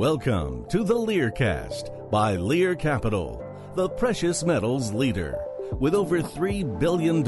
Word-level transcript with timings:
Welcome 0.00 0.64
to 0.70 0.82
the 0.82 0.94
Learcast 0.94 1.90
by 2.10 2.36
Lear 2.36 2.74
Capital, 2.74 3.44
the 3.74 3.86
precious 3.86 4.42
metals 4.42 4.94
leader. 4.94 5.38
With 5.72 5.94
over 5.94 6.22
$3 6.22 6.80
billion 6.80 7.18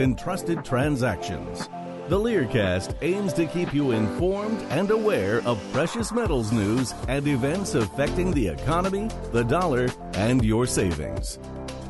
in 0.00 0.16
trusted 0.16 0.64
transactions, 0.64 1.68
the 2.08 2.18
Learcast 2.18 2.96
aims 3.00 3.32
to 3.34 3.46
keep 3.46 3.72
you 3.72 3.92
informed 3.92 4.60
and 4.70 4.90
aware 4.90 5.40
of 5.46 5.62
precious 5.72 6.10
metals 6.10 6.50
news 6.50 6.92
and 7.06 7.28
events 7.28 7.76
affecting 7.76 8.32
the 8.32 8.48
economy, 8.48 9.08
the 9.30 9.44
dollar, 9.44 9.88
and 10.14 10.44
your 10.44 10.66
savings. 10.66 11.38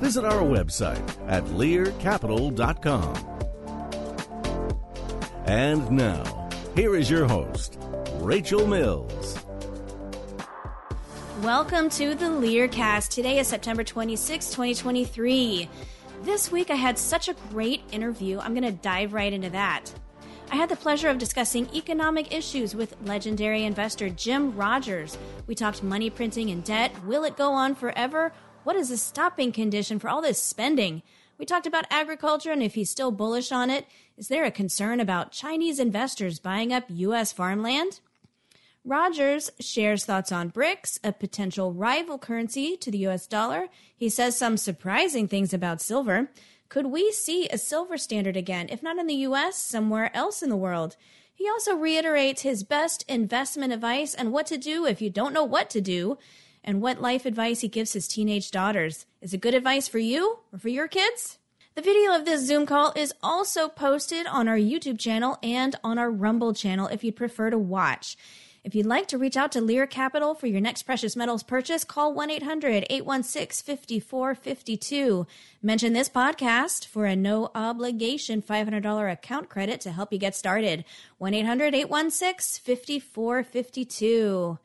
Visit 0.01 0.27
our 0.27 0.43
website 0.43 1.17
at 1.29 1.45
learcapital.com. 1.45 3.15
And 5.47 5.91
now, 5.91 6.51
here 6.75 6.95
is 6.95 7.09
your 7.09 7.27
host, 7.27 7.79
Rachel 8.21 8.67
Mills. 8.67 9.16
Welcome 11.43 11.91
to 11.91 12.15
the 12.15 12.31
Learcast. 12.31 13.11
Today 13.11 13.39
is 13.39 13.49
September 13.49 13.85
26, 13.85 14.47
2023. 14.47 15.69
This 16.23 16.51
week 16.51 16.71
I 16.71 16.77
had 16.77 16.99
such 16.99 17.29
a 17.29 17.37
great 17.51 17.83
interview. 17.93 18.39
I'm 18.39 18.55
going 18.55 18.65
to 18.65 18.73
dive 18.73 19.13
right 19.13 19.31
into 19.31 19.51
that. 19.51 19.93
I 20.51 20.57
had 20.57 20.71
the 20.71 20.77
pleasure 20.77 21.11
of 21.11 21.19
discussing 21.19 21.69
economic 21.75 22.35
issues 22.35 22.75
with 22.75 22.97
legendary 23.05 23.65
investor 23.65 24.09
Jim 24.09 24.57
Rogers. 24.57 25.19
We 25.47 25.55
talked 25.55 25.83
money 25.83 26.09
printing 26.09 26.49
and 26.49 26.65
debt. 26.65 27.05
Will 27.05 27.23
it 27.25 27.37
go 27.37 27.53
on 27.53 27.75
forever? 27.75 28.33
What 28.65 28.77
is 28.77 28.89
the 28.89 28.97
stopping 28.97 29.53
condition 29.53 29.99
for 29.99 30.09
all 30.09 30.23
this 30.23 30.43
spending? 30.43 31.03
We 31.37 31.45
talked 31.45 31.67
about 31.67 31.85
agriculture 31.91 32.51
and 32.51 32.63
if 32.63 32.77
he's 32.77 32.89
still 32.89 33.11
bullish 33.11 33.53
on 33.53 33.69
it. 33.69 33.85
Is 34.17 34.29
there 34.29 34.45
a 34.45 34.51
concern 34.51 35.01
about 35.01 35.33
Chinese 35.33 35.79
investors 35.79 36.39
buying 36.39 36.73
up 36.73 36.85
U.S. 36.89 37.31
farmland? 37.31 38.01
Rogers 38.87 39.51
shares 39.59 40.05
thoughts 40.05 40.31
on 40.31 40.53
BRICS, 40.53 41.01
a 41.03 41.13
potential 41.13 41.73
rival 41.73 42.19
currency 42.19 42.77
to 42.77 42.89
the 42.89 43.05
US 43.09 43.27
dollar. 43.27 43.67
He 43.97 44.09
says 44.09 44.39
some 44.39 44.57
surprising 44.57 45.27
things 45.27 45.53
about 45.53 45.81
silver. 45.81 46.31
Could 46.69 46.87
we 46.87 47.11
see 47.11 47.49
a 47.49 47.59
silver 47.59 47.99
standard 47.99 48.37
again, 48.37 48.69
if 48.71 48.85
not 48.85 48.99
in 48.99 49.09
the 49.09 49.27
US, 49.27 49.57
somewhere 49.57 50.17
else 50.17 50.41
in 50.41 50.51
the 50.51 50.57
world? 50.57 50.95
He 51.35 51.49
also 51.49 51.75
reiterates 51.75 52.43
his 52.43 52.63
best 52.63 53.05
investment 53.09 53.73
advice 53.73 54.15
and 54.15 54.33
what 54.33 54.47
to 54.47 54.57
do 54.57 54.87
if 54.87 55.03
you 55.03 55.11
don't 55.11 55.35
know 55.35 55.43
what 55.43 55.69
to 55.71 55.81
do, 55.81 56.17
and 56.63 56.81
what 56.81 57.03
life 57.03 57.27
advice 57.27 57.63
he 57.63 57.69
gives 57.69 57.93
his 57.93 58.07
teenage 58.07 58.53
daughters. 58.53 59.05
Is 59.21 59.35
it 59.35 59.41
good 59.41 59.55
advice 59.55 59.89
for 59.89 59.99
you 59.99 60.39
or 60.53 60.61
for 60.61 60.69
your 60.69 60.87
kids? 60.87 61.39
The 61.75 61.83
video 61.83 62.15
of 62.15 62.25
this 62.25 62.47
Zoom 62.47 62.67
call 62.67 62.93
is 62.95 63.13
also 63.21 63.69
posted 63.69 64.29
on 64.29 64.47
our 64.47 64.57
YouTube 64.57 65.01
channel 65.01 65.39
and 65.43 65.75
on 65.83 65.99
our 65.99 66.11
Rumble 66.11 66.55
channel 66.55 66.87
if 66.87 67.03
you'd 67.03 67.17
prefer 67.17 67.51
to 67.51 67.59
watch. 67.59 68.17
If 68.67 68.75
you'd 68.75 68.85
like 68.85 69.07
to 69.09 69.17
reach 69.17 69.37
out 69.37 69.53
to 69.53 69.61
Lear 69.61 69.87
Capital 69.87 70.35
for 70.35 70.49
your 70.49 70.61
next 70.61 70.83
precious 70.83 71.15
metals 71.15 71.45
purchase, 71.45 71.85
call 71.85 72.13
1 72.13 72.31
800 72.33 72.85
816 72.91 73.65
5452. 73.65 75.25
Mention 75.63 75.93
this 75.93 76.09
podcast 76.09 76.85
for 76.85 77.07
a 77.07 77.15
no 77.15 77.53
obligation 77.55 78.43
$500 78.43 79.13
account 79.13 79.49
credit 79.49 79.81
to 79.83 79.93
help 79.93 80.13
you 80.13 80.19
get 80.19 80.35
started. 80.35 80.85
1 81.19 81.33
800 81.33 81.77
816 81.77 82.61
5452. 82.65 84.59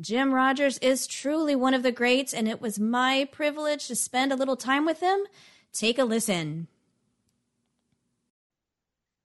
Jim 0.00 0.34
Rogers 0.34 0.78
is 0.78 1.06
truly 1.06 1.54
one 1.54 1.74
of 1.74 1.84
the 1.84 1.92
greats, 1.92 2.34
and 2.34 2.48
it 2.48 2.60
was 2.60 2.80
my 2.80 3.28
privilege 3.30 3.86
to 3.86 3.94
spend 3.94 4.32
a 4.32 4.36
little 4.36 4.56
time 4.56 4.84
with 4.84 4.98
him. 4.98 5.20
Take 5.72 6.00
a 6.00 6.04
listen. 6.04 6.66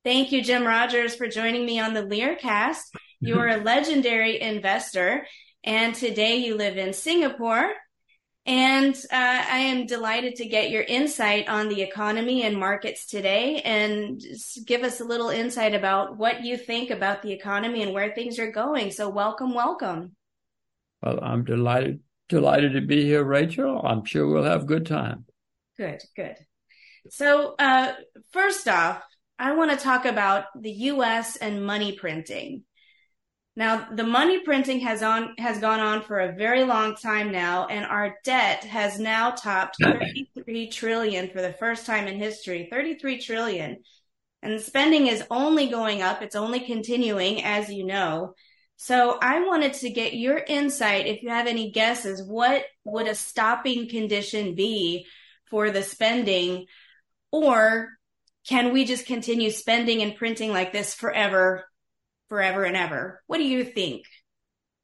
Thank 0.04 0.32
you, 0.32 0.44
Jim 0.44 0.68
Rogers, 0.68 1.16
for 1.16 1.28
joining 1.28 1.66
me 1.66 1.80
on 1.80 1.96
the 1.96 2.04
Learcast. 2.04 2.94
You're 3.22 3.48
a 3.48 3.58
legendary 3.64 4.40
investor, 4.42 5.26
and 5.64 5.94
today 5.94 6.38
you 6.38 6.56
live 6.56 6.78
in 6.78 6.94
Singapore. 6.94 7.72
And 8.46 8.96
uh, 8.96 9.16
I 9.52 9.60
am 9.60 9.86
delighted 9.86 10.38
to 10.38 10.46
get 10.46 10.72
your 10.72 10.82
insight 10.82 11.48
on 11.48 11.70
the 11.70 11.84
economy 11.84 12.44
and 12.44 12.58
markets 12.58 13.06
today 13.06 13.62
and 13.62 14.20
give 14.66 14.82
us 14.82 15.02
a 15.02 15.06
little 15.06 15.30
insight 15.30 15.76
about 15.76 16.18
what 16.18 16.44
you 16.44 16.58
think 16.58 16.90
about 16.90 17.22
the 17.22 17.32
economy 17.32 17.84
and 17.84 17.94
where 17.94 18.12
things 18.12 18.40
are 18.40 18.52
going. 18.52 18.92
So, 18.92 19.10
welcome, 19.10 19.54
welcome. 19.54 20.16
Well, 21.04 21.20
I'm 21.22 21.44
delighted 21.44 22.00
delighted 22.28 22.74
to 22.74 22.82
be 22.82 23.04
here, 23.04 23.24
Rachel. 23.24 23.82
I'm 23.84 24.06
sure 24.06 24.28
we'll 24.28 24.44
have 24.44 24.64
a 24.64 24.66
good 24.66 24.86
time. 24.86 25.26
Good, 25.78 26.02
good. 26.16 26.36
So, 27.10 27.56
uh, 27.60 27.94
first 28.32 28.68
off, 28.68 29.04
I 29.38 29.54
want 29.54 29.72
to 29.72 29.78
talk 29.78 30.06
about 30.06 30.46
the 30.60 30.72
U.S. 30.72 31.36
and 31.36 31.66
money 31.66 31.94
printing. 31.94 32.64
Now, 33.56 33.90
the 33.92 34.04
money 34.04 34.40
printing 34.40 34.80
has 34.82 35.04
on 35.04 35.36
has 35.38 35.60
gone 35.60 35.80
on 35.80 36.04
for 36.04 36.20
a 36.20 36.34
very 36.34 36.64
long 36.64 36.96
time 36.96 37.32
now, 37.32 37.66
and 37.66 37.86
our 37.86 38.16
debt 38.24 38.64
has 38.64 39.00
now 39.00 39.32
topped 39.32 39.78
33 39.82 40.70
trillion 40.70 41.30
for 41.30 41.42
the 41.42 41.54
first 41.54 41.86
time 41.86 42.08
in 42.08 42.18
history. 42.18 42.70
33 42.72 43.20
trillion, 43.20 43.80
and 44.42 44.62
spending 44.62 45.08
is 45.08 45.26
only 45.30 45.68
going 45.68 46.02
up. 46.02 46.22
It's 46.22 46.38
only 46.38 46.62
continuing, 46.62 47.44
as 47.44 47.70
you 47.70 47.86
know. 47.86 48.34
So, 48.78 49.18
I 49.22 49.46
wanted 49.46 49.74
to 49.74 49.90
get 49.90 50.14
your 50.14 50.38
insight. 50.38 51.08
If 51.08 51.22
you 51.22 51.30
have 51.30 51.48
any 51.48 51.72
guesses, 51.72 52.24
what 52.24 52.64
would 52.86 53.08
a 53.08 53.16
stopping 53.16 53.90
condition 53.90 54.56
be 54.56 55.06
for 55.50 55.70
the 55.70 55.84
spending, 55.84 56.68
or 57.32 57.90
can 58.48 58.72
we 58.72 58.86
just 58.86 59.06
continue 59.06 59.52
spending 59.52 60.02
and 60.02 60.16
printing 60.16 60.52
like 60.52 60.72
this 60.72 60.94
forever, 60.94 61.66
forever 62.30 62.64
and 62.64 62.78
ever? 62.78 63.22
What 63.28 63.38
do 63.38 63.44
you 63.44 63.64
think? 63.64 64.06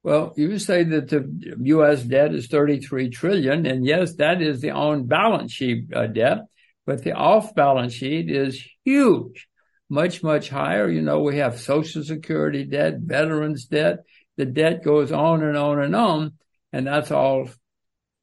Well, 0.04 0.34
you 0.36 0.60
say 0.60 0.84
that 0.84 1.10
the 1.10 1.56
U.S. 1.64 2.04
debt 2.04 2.36
is 2.36 2.48
33 2.48 3.10
trillion, 3.10 3.66
and 3.66 3.86
yes, 3.86 4.16
that 4.16 4.42
is 4.42 4.62
the 4.62 4.72
on 4.72 5.08
balance 5.08 5.52
sheet 5.52 5.92
uh, 5.96 6.08
debt, 6.08 6.40
but 6.86 7.04
the 7.04 7.14
off 7.14 7.56
balance 7.56 7.94
sheet 7.94 8.30
is 8.30 8.64
huge, 8.84 9.48
much, 9.90 10.22
much 10.22 10.50
higher. 10.50 10.88
You 10.90 11.02
know, 11.02 11.22
we 11.22 11.38
have 11.38 11.60
social 11.60 12.04
security 12.04 12.66
debt, 12.66 13.00
veterans 13.00 13.66
debt. 13.66 14.00
The 14.38 14.46
debt 14.46 14.84
goes 14.84 15.12
on 15.12 15.42
and 15.42 15.58
on 15.58 15.82
and 15.82 15.96
on, 15.96 16.34
and 16.72 16.86
that's 16.86 17.10
all 17.10 17.50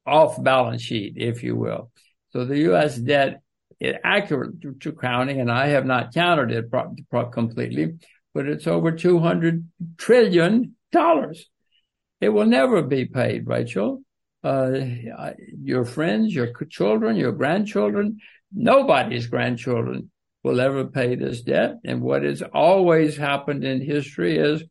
off 0.05 0.41
balance 0.41 0.81
sheet, 0.81 1.15
if 1.17 1.43
you 1.43 1.55
will. 1.55 1.91
So 2.29 2.45
the 2.45 2.59
U.S. 2.59 2.95
debt 2.95 3.41
it 3.83 3.99
accurate 4.03 4.61
to, 4.61 4.73
to 4.75 4.93
counting, 4.93 5.41
and 5.41 5.51
I 5.51 5.67
have 5.67 5.85
not 5.85 6.13
counted 6.13 6.51
it 6.51 6.71
pro- 6.71 6.95
pro- 7.09 7.29
completely, 7.29 7.95
but 8.33 8.47
it's 8.47 8.67
over 8.67 8.91
two 8.91 9.19
hundred 9.19 9.67
trillion 9.97 10.75
dollars. 10.91 11.49
It 12.21 12.29
will 12.29 12.45
never 12.45 12.81
be 12.81 13.05
paid, 13.05 13.47
Rachel. 13.47 14.03
Uh, 14.43 14.71
your 15.61 15.85
friends, 15.85 16.33
your 16.33 16.53
children, 16.69 17.15
your 17.15 17.31
grandchildren, 17.31 18.19
nobody's 18.53 19.27
grandchildren 19.27 20.11
will 20.43 20.59
ever 20.59 20.85
pay 20.85 21.15
this 21.15 21.41
debt. 21.41 21.75
And 21.85 22.01
what 22.01 22.23
has 22.23 22.41
always 22.41 23.15
happened 23.15 23.63
in 23.63 23.81
history 23.81 24.37
is 24.37 24.63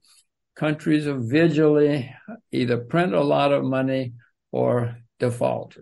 countries 0.54 1.06
have 1.06 1.22
vigilantly 1.22 2.14
either 2.50 2.78
print 2.78 3.14
a 3.14 3.22
lot 3.22 3.52
of 3.52 3.64
money 3.64 4.12
or 4.50 4.98
default. 5.18 5.76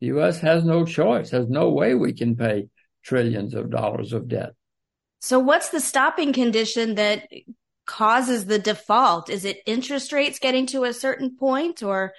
The 0.00 0.06
U.S. 0.06 0.40
has 0.40 0.64
no 0.64 0.84
choice, 0.86 1.30
has 1.30 1.48
no 1.48 1.70
way 1.70 1.94
we 1.94 2.12
can 2.12 2.36
pay 2.36 2.68
trillions 3.02 3.54
of 3.54 3.70
dollars 3.70 4.12
of 4.12 4.28
debt. 4.28 4.54
So, 5.20 5.38
what's 5.38 5.68
the 5.68 5.80
stopping 5.80 6.32
condition 6.32 6.96
that 6.96 7.28
causes 7.86 8.46
the 8.46 8.58
default? 8.58 9.30
Is 9.30 9.44
it 9.44 9.62
interest 9.66 10.12
rates 10.12 10.38
getting 10.38 10.66
to 10.66 10.84
a 10.84 10.92
certain 10.92 11.36
point, 11.36 11.82
or 11.82 12.14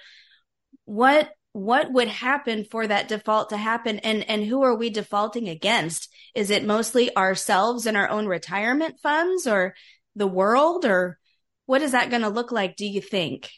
what? 0.84 1.30
What 1.54 1.92
would 1.92 2.08
happen 2.08 2.64
for 2.64 2.86
that 2.86 3.08
default 3.08 3.50
to 3.50 3.58
happen, 3.58 3.98
and 3.98 4.26
and 4.26 4.42
who 4.42 4.62
are 4.62 4.74
we 4.74 4.88
defaulting 4.88 5.50
against? 5.50 6.08
Is 6.34 6.48
it 6.48 6.64
mostly 6.64 7.14
ourselves 7.14 7.84
and 7.84 7.94
our 7.94 8.08
own 8.08 8.26
retirement 8.26 9.00
funds, 9.02 9.46
or 9.46 9.74
the 10.16 10.26
world, 10.26 10.86
or 10.86 11.18
what 11.66 11.82
is 11.82 11.92
that 11.92 12.08
going 12.08 12.22
to 12.22 12.30
look 12.30 12.52
like? 12.52 12.76
Do 12.76 12.86
you 12.86 13.02
think? 13.02 13.50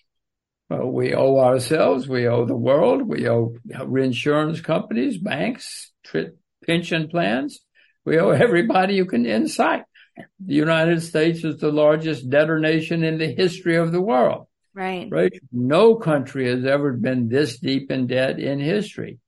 Well, 0.69 0.91
we 0.91 1.15
owe 1.15 1.39
ourselves, 1.39 2.09
we 2.09 2.27
owe 2.27 2.47
the 2.47 2.57
world, 2.57 3.03
we 3.03 3.29
owe 3.29 3.55
reinsurance 3.85 4.61
companies, 4.61 5.19
banks, 5.19 5.93
tri- 6.03 6.31
pension 6.67 7.09
plans. 7.09 7.61
We 8.05 8.19
owe 8.19 8.31
everybody 8.31 8.95
you 8.95 9.07
can 9.07 9.27
incite. 9.27 9.85
The 10.17 10.55
United 10.55 11.03
States 11.03 11.43
is 11.45 11.59
the 11.59 11.73
largest 11.73 12.29
debtor 12.29 12.59
nation 12.59 13.03
in 13.03 13.19
the 13.19 13.35
history 13.35 13.77
of 13.77 13.93
the 13.93 14.01
world. 14.01 14.47
Right. 14.75 15.09
Right. 15.11 15.33
No 15.53 15.97
country 15.97 16.49
has 16.49 16.65
ever 16.65 16.93
been 16.93 17.29
this 17.29 17.59
deep 17.59 17.91
in 17.91 18.07
debt 18.07 18.39
in 18.39 18.59
history. 18.61 19.19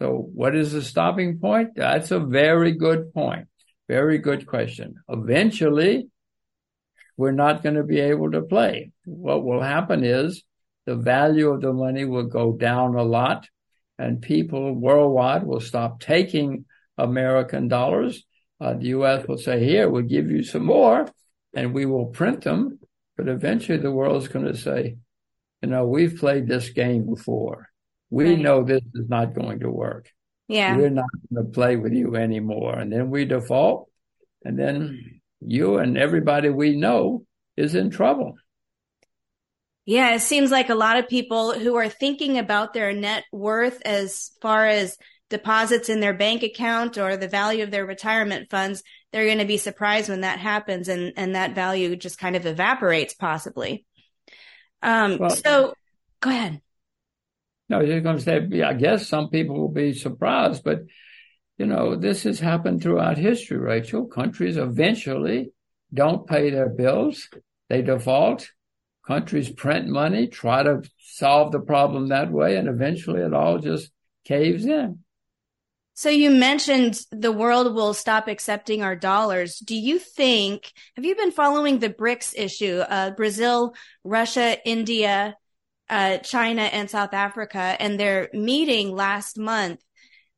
So 0.00 0.28
what 0.34 0.56
is 0.56 0.72
the 0.72 0.82
stopping 0.82 1.38
point? 1.38 1.70
That's 1.76 2.10
a 2.10 2.20
very 2.20 2.72
good 2.72 3.12
point. 3.12 3.48
Very 3.88 4.18
good 4.18 4.46
question. 4.46 4.94
Eventually, 5.08 6.08
we're 7.16 7.32
not 7.32 7.62
going 7.62 7.74
to 7.74 7.84
be 7.84 8.00
able 8.00 8.32
to 8.32 8.42
play. 8.42 8.92
What 9.04 9.44
will 9.44 9.60
happen 9.60 10.04
is 10.04 10.42
the 10.86 10.96
value 10.96 11.50
of 11.50 11.60
the 11.60 11.72
money 11.72 12.04
will 12.04 12.26
go 12.26 12.52
down 12.52 12.94
a 12.94 13.02
lot 13.02 13.48
and 13.98 14.22
people 14.22 14.72
worldwide 14.72 15.44
will 15.44 15.60
stop 15.60 16.00
taking 16.00 16.64
American 16.98 17.68
dollars. 17.68 18.24
Uh, 18.60 18.74
the 18.74 18.86
U.S. 18.86 19.26
will 19.26 19.38
say, 19.38 19.64
here, 19.64 19.88
we'll 19.88 20.02
give 20.02 20.30
you 20.30 20.42
some 20.42 20.64
more 20.64 21.08
and 21.54 21.74
we 21.74 21.86
will 21.86 22.06
print 22.06 22.42
them. 22.42 22.78
But 23.16 23.28
eventually 23.28 23.78
the 23.78 23.90
world's 23.90 24.28
going 24.28 24.46
to 24.46 24.56
say, 24.56 24.96
you 25.60 25.68
know, 25.68 25.86
we've 25.86 26.18
played 26.18 26.46
this 26.46 26.70
game 26.70 27.06
before. 27.06 27.68
We 28.10 28.30
right. 28.30 28.38
know 28.38 28.62
this 28.62 28.82
is 28.94 29.08
not 29.08 29.34
going 29.34 29.60
to 29.60 29.70
work. 29.70 30.10
Yeah. 30.48 30.76
We're 30.76 30.90
not 30.90 31.06
going 31.32 31.46
to 31.46 31.52
play 31.52 31.76
with 31.76 31.92
you 31.92 32.16
anymore. 32.16 32.78
And 32.78 32.92
then 32.92 33.10
we 33.10 33.24
default. 33.24 33.88
And 34.44 34.58
then 34.58 35.20
you 35.40 35.78
and 35.78 35.96
everybody 35.96 36.50
we 36.50 36.76
know 36.76 37.24
is 37.56 37.74
in 37.74 37.90
trouble. 37.90 38.34
Yeah, 39.84 40.14
it 40.14 40.20
seems 40.20 40.50
like 40.50 40.68
a 40.68 40.76
lot 40.76 40.98
of 40.98 41.08
people 41.08 41.58
who 41.58 41.74
are 41.76 41.88
thinking 41.88 42.38
about 42.38 42.72
their 42.72 42.92
net 42.92 43.24
worth 43.32 43.82
as 43.84 44.30
far 44.40 44.66
as 44.66 44.96
deposits 45.32 45.88
in 45.88 45.98
their 45.98 46.14
bank 46.14 46.44
account 46.44 46.96
or 46.98 47.16
the 47.16 47.26
value 47.26 47.64
of 47.64 47.72
their 47.72 47.84
retirement 47.84 48.50
funds, 48.50 48.84
they're 49.10 49.24
going 49.24 49.38
to 49.38 49.44
be 49.44 49.56
surprised 49.56 50.08
when 50.08 50.20
that 50.20 50.38
happens 50.38 50.88
and, 50.88 51.12
and 51.16 51.34
that 51.34 51.54
value 51.54 51.96
just 51.96 52.18
kind 52.18 52.36
of 52.36 52.46
evaporates 52.46 53.14
possibly. 53.14 53.84
Um, 54.82 55.18
well, 55.18 55.30
so 55.30 55.74
go 56.20 56.30
ahead. 56.30 56.60
No, 57.68 57.78
I 57.78 57.80
was 57.80 57.90
just 57.90 58.04
going 58.04 58.16
to 58.18 58.22
say, 58.22 58.46
yeah, 58.50 58.68
I 58.68 58.74
guess 58.74 59.08
some 59.08 59.30
people 59.30 59.58
will 59.58 59.72
be 59.72 59.94
surprised, 59.94 60.62
but 60.62 60.82
you 61.58 61.66
know, 61.66 61.96
this 61.96 62.24
has 62.24 62.40
happened 62.40 62.82
throughout 62.82 63.18
history, 63.18 63.58
Rachel. 63.58 64.06
Countries 64.06 64.56
eventually 64.56 65.52
don't 65.92 66.26
pay 66.26 66.50
their 66.50 66.68
bills. 66.68 67.28
They 67.68 67.82
default. 67.82 68.50
Countries 69.06 69.50
print 69.50 69.88
money, 69.88 70.28
try 70.28 70.62
to 70.62 70.82
solve 70.98 71.50
the 71.50 71.60
problem 71.60 72.08
that 72.08 72.30
way, 72.30 72.56
and 72.56 72.68
eventually 72.68 73.20
it 73.20 73.34
all 73.34 73.58
just 73.58 73.90
caves 74.24 74.64
in. 74.64 75.00
So 75.94 76.08
you 76.08 76.30
mentioned 76.30 76.98
the 77.10 77.32
world 77.32 77.74
will 77.74 77.92
stop 77.92 78.26
accepting 78.26 78.82
our 78.82 78.96
dollars. 78.96 79.58
Do 79.58 79.76
you 79.76 79.98
think, 79.98 80.72
have 80.96 81.04
you 81.04 81.14
been 81.14 81.32
following 81.32 81.78
the 81.78 81.90
BRICS 81.90 82.34
issue? 82.36 82.78
Uh, 82.78 83.10
Brazil, 83.10 83.74
Russia, 84.02 84.56
India, 84.66 85.36
uh, 85.90 86.18
China, 86.18 86.62
and 86.62 86.88
South 86.88 87.12
Africa, 87.12 87.76
and 87.78 88.00
their 88.00 88.30
meeting 88.32 88.94
last 88.94 89.38
month 89.38 89.80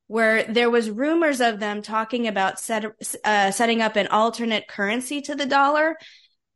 where 0.07 0.45
there 0.45 0.71
was 0.71 0.91
rumors 0.91 1.41
of 1.41 1.61
them 1.61 1.83
talking 1.83 2.27
about 2.27 2.61
set, 2.61 2.85
uh, 3.25 3.51
setting 3.51 3.81
up 3.81 3.97
an 3.97 4.09
alternate 4.09 4.69
currency 4.69 5.21
to 5.23 5.35
the 5.35 5.47
dollar. 5.47 5.97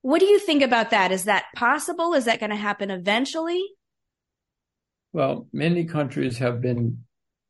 What 0.02 0.20
do 0.20 0.26
you 0.26 0.38
think 0.38 0.62
about 0.62 0.90
that? 0.90 1.12
Is 1.12 1.24
that 1.24 1.46
possible? 1.56 2.14
Is 2.14 2.26
that 2.26 2.40
going 2.40 2.50
to 2.50 2.56
happen 2.56 2.90
eventually? 2.90 3.64
Well, 5.12 5.46
many 5.52 5.84
countries 5.84 6.38
have 6.38 6.60
been 6.60 7.04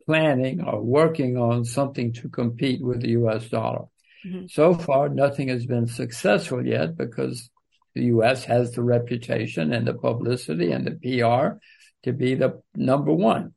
planning 0.09 0.65
or 0.65 0.81
working 0.81 1.37
on 1.37 1.67
something 1.67 2.15
to 2.15 2.31
compete 2.31 2.83
with 2.83 3.03
the 3.03 3.11
US 3.11 3.47
dollar. 3.51 3.85
Mm-hmm. 4.27 4.47
So 4.49 4.73
far, 4.73 5.11
nothing 5.11 5.49
has 5.49 5.67
been 5.67 5.87
successful 5.87 6.67
yet 6.67 6.97
because 6.97 7.51
the 7.95 8.05
US 8.17 8.45
has 8.47 8.73
the 8.73 8.83
reputation 8.83 9.71
and 9.71 9.87
the 9.87 9.93
publicity 9.93 10.73
and 10.73 10.87
the 10.87 10.97
PR 11.03 11.59
to 12.05 12.13
be 12.15 12.35
the 12.35 12.63
number 12.75 13.13
one. 13.13 13.53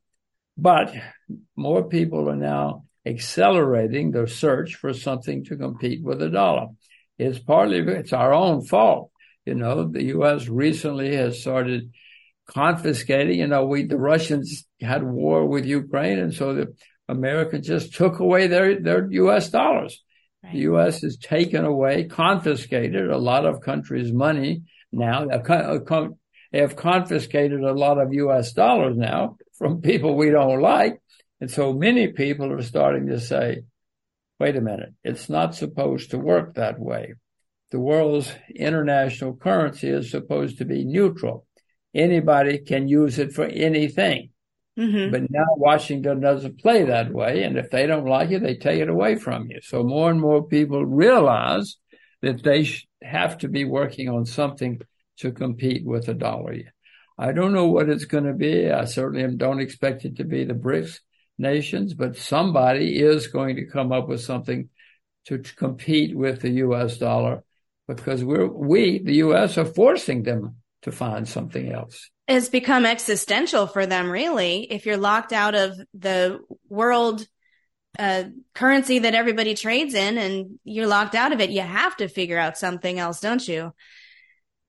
But 0.58 0.94
more 1.56 1.84
people 1.88 2.28
are 2.28 2.36
now 2.36 2.84
accelerating 3.06 4.10
their 4.10 4.26
search 4.26 4.74
for 4.74 4.92
something 4.92 5.44
to 5.44 5.56
compete 5.56 6.04
with 6.04 6.18
the 6.18 6.28
dollar. 6.28 6.66
It's 7.18 7.38
partly, 7.38 7.78
it's 7.78 8.12
our 8.12 8.34
own 8.34 8.66
fault. 8.66 9.10
You 9.46 9.54
know, 9.54 9.88
the 9.88 10.04
U.S. 10.16 10.48
recently 10.48 11.16
has 11.16 11.40
started 11.40 11.92
confiscating. 12.46 13.38
You 13.38 13.46
know, 13.46 13.64
we 13.64 13.84
the 13.84 13.98
Russians 13.98 14.66
had 14.80 15.02
war 15.02 15.46
with 15.46 15.66
Ukraine, 15.66 16.18
and 16.18 16.34
so 16.34 16.54
the 16.54 16.74
Americans 17.08 17.66
just 17.66 17.94
took 17.94 18.18
away 18.18 18.46
their 18.46 18.80
their 18.80 19.10
U.S. 19.12 19.50
dollars. 19.50 20.02
Right. 20.42 20.52
The 20.52 20.58
U.S. 20.60 21.02
has 21.02 21.16
taken 21.16 21.64
away, 21.64 22.04
confiscated 22.04 23.10
a 23.10 23.18
lot 23.18 23.46
of 23.46 23.60
countries' 23.60 24.12
money 24.12 24.62
now. 24.90 25.28
Uh, 25.28 26.08
they 26.50 26.60
have 26.60 26.76
confiscated 26.76 27.62
a 27.62 27.72
lot 27.72 27.98
of 27.98 28.12
U.S. 28.12 28.52
dollars 28.52 28.96
now 28.96 29.36
from 29.54 29.80
people 29.80 30.16
we 30.16 30.30
don't 30.30 30.60
like, 30.60 31.00
and 31.40 31.50
so 31.50 31.72
many 31.72 32.08
people 32.08 32.52
are 32.52 32.62
starting 32.62 33.06
to 33.06 33.20
say, 33.20 33.62
"Wait 34.38 34.56
a 34.56 34.60
minute, 34.60 34.94
it's 35.04 35.28
not 35.28 35.54
supposed 35.54 36.10
to 36.10 36.18
work 36.18 36.54
that 36.54 36.78
way." 36.78 37.14
The 37.70 37.80
world's 37.80 38.30
international 38.54 39.34
currency 39.34 39.88
is 39.88 40.10
supposed 40.10 40.58
to 40.58 40.66
be 40.66 40.84
neutral 40.84 41.46
anybody 41.94 42.58
can 42.58 42.88
use 42.88 43.18
it 43.18 43.32
for 43.32 43.44
anything. 43.44 44.30
Mm-hmm. 44.78 45.10
But 45.10 45.30
now 45.30 45.44
Washington 45.56 46.20
doesn't 46.20 46.60
play 46.60 46.84
that 46.84 47.12
way. 47.12 47.42
And 47.42 47.58
if 47.58 47.70
they 47.70 47.86
don't 47.86 48.06
like 48.06 48.30
it, 48.30 48.42
they 48.42 48.56
take 48.56 48.80
it 48.80 48.88
away 48.88 49.16
from 49.16 49.50
you. 49.50 49.60
So 49.62 49.82
more 49.82 50.10
and 50.10 50.20
more 50.20 50.42
people 50.42 50.84
realize 50.84 51.76
that 52.22 52.42
they 52.42 52.68
have 53.02 53.38
to 53.38 53.48
be 53.48 53.64
working 53.64 54.08
on 54.08 54.24
something 54.24 54.80
to 55.18 55.32
compete 55.32 55.84
with 55.84 56.06
the 56.06 56.14
dollar. 56.14 56.56
I 57.18 57.32
don't 57.32 57.52
know 57.52 57.66
what 57.66 57.90
it's 57.90 58.06
going 58.06 58.24
to 58.24 58.32
be. 58.32 58.70
I 58.70 58.86
certainly 58.86 59.36
don't 59.36 59.60
expect 59.60 60.04
it 60.04 60.16
to 60.16 60.24
be 60.24 60.44
the 60.44 60.54
BRICS 60.54 61.00
nations, 61.38 61.92
but 61.92 62.16
somebody 62.16 62.98
is 62.98 63.26
going 63.26 63.56
to 63.56 63.66
come 63.66 63.92
up 63.92 64.08
with 64.08 64.22
something 64.22 64.70
to 65.26 65.38
compete 65.38 66.16
with 66.16 66.40
the 66.40 66.50
U.S. 66.50 66.96
dollar 66.96 67.44
because 67.86 68.24
we're, 68.24 68.46
we, 68.46 68.98
the 68.98 69.16
U.S., 69.16 69.58
are 69.58 69.64
forcing 69.64 70.22
them 70.22 70.56
to 70.82 70.92
find 70.92 71.28
something 71.28 71.72
else. 71.72 72.10
It's 72.28 72.48
become 72.48 72.86
existential 72.86 73.66
for 73.66 73.86
them, 73.86 74.10
really. 74.10 74.64
If 74.70 74.86
you're 74.86 74.96
locked 74.96 75.32
out 75.32 75.54
of 75.54 75.76
the 75.94 76.40
world 76.68 77.26
uh, 77.98 78.24
currency 78.54 79.00
that 79.00 79.14
everybody 79.14 79.54
trades 79.54 79.94
in 79.94 80.18
and 80.18 80.58
you're 80.64 80.86
locked 80.86 81.14
out 81.14 81.32
of 81.32 81.40
it, 81.40 81.50
you 81.50 81.60
have 81.60 81.96
to 81.96 82.08
figure 82.08 82.38
out 82.38 82.56
something 82.56 82.98
else, 82.98 83.20
don't 83.20 83.46
you? 83.46 83.72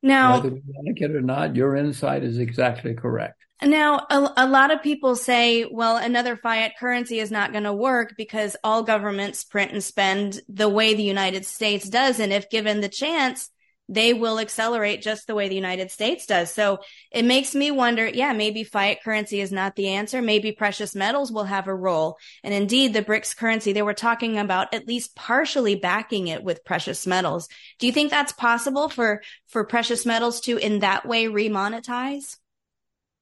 Now, 0.01 0.41
whether 0.41 0.49
you 0.49 0.61
like 0.85 1.01
it 1.01 1.15
or 1.15 1.21
not, 1.21 1.55
your 1.55 1.75
insight 1.75 2.23
is 2.23 2.37
exactly 2.37 2.93
correct. 2.93 3.43
Now, 3.61 4.05
a, 4.09 4.33
a, 4.37 4.47
lot 4.47 4.71
of 4.71 4.83
people 4.83 5.15
say, 5.15 5.63
well, 5.63 5.95
another 5.95 6.35
fiat 6.35 6.73
currency 6.77 7.19
is 7.19 7.31
not 7.31 7.53
going 7.53 7.63
to 7.63 7.73
work 7.73 8.15
because 8.17 8.57
all 8.63 8.83
governments 8.83 9.45
print 9.45 9.71
and 9.71 9.81
spend 9.81 10.41
the 10.49 10.67
way 10.67 10.93
the 10.93 11.03
United 11.03 11.45
States 11.45 11.87
does. 11.87 12.19
And 12.19 12.33
if 12.33 12.49
given 12.49 12.81
the 12.81 12.89
chance, 12.89 13.49
they 13.89 14.13
will 14.13 14.39
accelerate 14.39 15.01
just 15.01 15.27
the 15.27 15.35
way 15.35 15.49
the 15.49 15.55
United 15.55 15.91
States 15.91 16.25
does. 16.25 16.51
So 16.51 16.79
it 17.11 17.25
makes 17.25 17.53
me 17.53 17.69
wonder, 17.69 18.07
yeah, 18.07 18.31
maybe 18.31 18.63
fiat 18.63 19.03
currency 19.03 19.41
is 19.41 19.51
not 19.51 19.75
the 19.75 19.89
answer. 19.89 20.21
Maybe 20.21 20.51
precious 20.51 20.95
metals 20.95 21.31
will 21.31 21.43
have 21.43 21.67
a 21.67 21.75
role. 21.75 22.17
And 22.43 22.53
indeed, 22.53 22.93
the 22.93 23.03
BRICS 23.03 23.35
currency, 23.35 23.73
they 23.73 23.81
were 23.81 23.93
talking 23.93 24.37
about 24.37 24.73
at 24.73 24.87
least 24.87 25.15
partially 25.15 25.75
backing 25.75 26.27
it 26.27 26.43
with 26.43 26.63
precious 26.63 27.05
metals. 27.05 27.49
Do 27.79 27.87
you 27.87 27.93
think 27.93 28.09
that's 28.09 28.31
possible 28.31 28.87
for, 28.87 29.21
for 29.47 29.65
precious 29.65 30.05
metals 30.05 30.39
to 30.41 30.57
in 30.57 30.79
that 30.79 31.05
way 31.05 31.25
remonetize? 31.25 32.37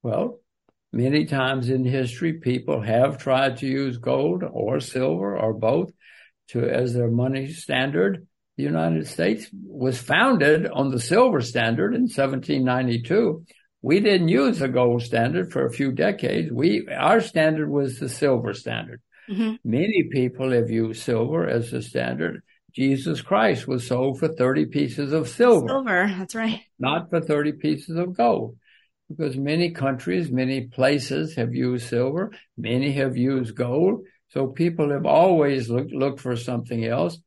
Well, 0.04 0.40
many 0.94 1.26
times 1.26 1.70
in 1.70 1.86
history, 1.86 2.34
people 2.34 2.82
have 2.82 3.18
tried 3.18 3.58
to 3.58 3.68
use 3.68 3.98
gold 3.98 4.44
or 4.44 4.80
silver 4.80 5.38
or 5.38 5.54
both 5.54 5.92
to 6.50 6.70
as 6.70 6.94
their 6.94 7.10
money 7.10 7.52
standard 7.52 8.28
the 8.62 8.68
United 8.68 9.08
States 9.08 9.48
was 9.52 9.98
founded 9.98 10.68
on 10.68 10.92
the 10.92 11.00
silver 11.00 11.42
standard 11.42 11.96
in 11.96 12.02
1792. 12.02 13.44
We 13.82 14.00
didn't 14.00 14.28
use 14.28 14.60
the 14.60 14.68
gold 14.68 15.02
standard 15.02 15.52
for 15.52 15.66
a 15.66 15.72
few 15.72 15.92
decades. 15.92 16.52
We, 16.52 16.88
our 16.88 17.22
standard 17.22 17.70
was 17.70 17.98
the 17.98 18.08
silver 18.08 18.54
standard. 18.54 19.02
Mm-hmm. 19.28 19.56
Many 19.64 20.10
people 20.12 20.52
have 20.52 20.70
used 20.70 21.02
silver 21.02 21.48
as 21.50 21.72
the 21.72 21.82
standard. 21.82 22.44
Jesus 22.72 23.22
Christ 23.22 23.68
was 23.68 23.88
sold 23.88 24.20
for 24.20 24.28
30 24.28 24.68
pieces 24.68 25.12
of 25.12 25.28
silver. 25.28 25.68
Silver, 25.68 26.16
that's 26.18 26.36
right. 26.36 26.62
Not 26.78 27.10
for 27.10 27.20
30 27.20 27.54
pieces 27.54 27.98
of 27.98 28.16
gold. 28.16 28.58
Because 29.10 29.36
many 29.36 29.72
countries, 29.72 30.32
many 30.32 30.68
places 30.68 31.36
have 31.36 31.56
used 31.56 31.90
silver. 31.90 32.32
Many 32.58 32.92
have 32.94 33.18
used 33.18 33.56
gold. 33.56 34.06
So 34.30 34.48
people 34.48 34.92
have 34.92 35.08
always 35.08 35.68
looked, 35.68 35.92
looked 35.92 36.22
for 36.22 36.38
something 36.38 36.86
else. 36.86 37.18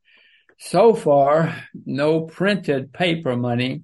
So 0.57 0.93
far, 0.93 1.55
no 1.85 2.21
printed 2.21 2.93
paper 2.93 3.35
money 3.35 3.83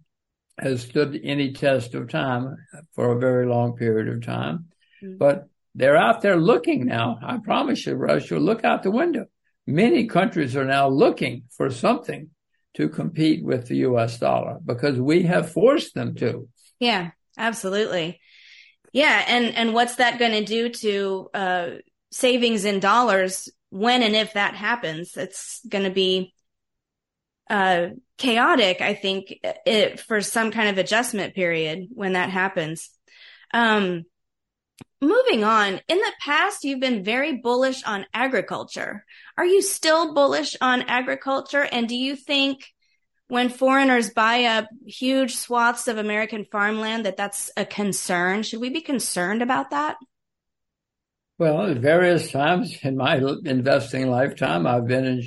has 0.58 0.82
stood 0.82 1.20
any 1.24 1.54
test 1.54 1.96
of 1.96 2.10
time 2.10 2.56
for 2.94 3.12
a 3.12 3.20
very 3.20 3.48
long 3.48 3.76
period 3.76 4.08
of 4.08 4.26
time. 4.26 4.68
Mm-hmm. 5.04 5.18
But 5.18 5.48
they're 5.76 5.98
out 5.98 6.22
there 6.22 6.38
looking 6.38 6.86
now. 6.86 7.20
I 7.22 7.38
promise 7.38 7.86
you, 7.86 7.96
Russia, 7.96 8.38
look 8.38 8.64
out 8.64 8.84
the 8.84 8.92
window. 8.92 9.26
Many 9.66 10.08
countries 10.08 10.56
are 10.56 10.66
now 10.66 10.88
looking 10.88 11.44
for 11.56 11.70
something 11.70 12.30
to 12.76 12.90
compete 12.90 13.44
with 13.44 13.68
the 13.68 13.78
US 13.78 14.18
dollar 14.18 14.58
because 14.64 15.00
we 15.00 15.24
have 15.24 15.52
forced 15.52 15.94
them 15.94 16.16
to. 16.16 16.48
Yeah, 16.80 17.12
absolutely. 17.38 18.20
Yeah, 18.94 19.24
and 19.28 19.56
and 19.56 19.74
what's 19.74 19.96
that 19.96 20.20
going 20.20 20.34
to 20.34 20.46
do 20.46 20.70
to 20.70 21.30
uh, 21.34 21.70
savings 22.12 22.66
in 22.66 22.80
dollars 22.80 23.50
when 23.70 24.04
and 24.04 24.16
if 24.16 24.34
that 24.34 24.56
happens? 24.56 25.16
It's 25.16 25.62
going 25.68 25.86
to 25.86 25.90
be 25.92 26.34
uh, 27.52 27.90
chaotic, 28.18 28.82
I 28.82 28.94
think, 28.94 29.34
it, 29.66 30.00
for 30.00 30.22
some 30.22 30.52
kind 30.52 30.70
of 30.70 30.78
adjustment 30.78 31.36
period 31.36 31.90
when 31.94 32.14
that 32.14 32.30
happens. 32.30 32.90
Um, 33.54 34.06
moving 35.02 35.44
on, 35.44 35.82
in 35.88 35.98
the 35.98 36.14
past, 36.22 36.64
you've 36.64 36.80
been 36.80 37.04
very 37.04 37.38
bullish 37.38 37.84
on 37.84 38.06
agriculture. 38.14 39.06
Are 39.38 39.46
you 39.46 39.62
still 39.62 40.14
bullish 40.14 40.56
on 40.62 40.84
agriculture? 40.84 41.68
And 41.70 41.90
do 41.90 41.96
you 41.96 42.16
think 42.16 42.66
when 43.28 43.48
foreigners 43.48 44.10
buy 44.10 44.44
up 44.44 44.68
huge 44.86 45.36
swaths 45.36 45.88
of 45.88 45.98
American 45.98 46.46
farmland 46.52 47.06
that 47.06 47.16
that's 47.16 47.50
a 47.56 47.66
concern. 47.66 48.44
Should 48.44 48.60
we 48.60 48.70
be 48.70 48.82
concerned 48.82 49.42
about 49.42 49.70
that? 49.70 49.96
Well, 51.38 51.66
at 51.68 51.78
various 51.78 52.30
times 52.30 52.78
in 52.84 52.98
my 52.98 53.16
investing 53.46 54.10
lifetime, 54.10 54.68
I've 54.68 54.86
been 54.86 55.06
in, 55.06 55.24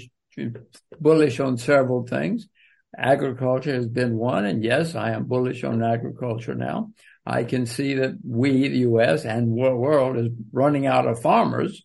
bullish 1.01 1.41
on 1.41 1.59
several 1.59 2.07
things. 2.07 2.49
Agriculture 2.97 3.75
has 3.75 3.89
been 3.89 4.17
one, 4.17 4.45
and 4.45 4.63
yes, 4.63 4.95
I 4.95 5.11
am 5.11 5.25
bullish 5.25 5.65
on 5.65 5.83
agriculture 5.83 6.55
now. 6.55 6.91
I 7.27 7.45
can 7.45 7.67
see 7.67 7.95
that 7.95 8.19
we, 8.25 8.69
the 8.69 8.79
U.S. 8.79 9.25
and 9.25 9.49
world, 9.49 10.17
is 10.17 10.29
running 10.53 10.87
out 10.87 11.07
of 11.07 11.21
farmers. 11.21 11.83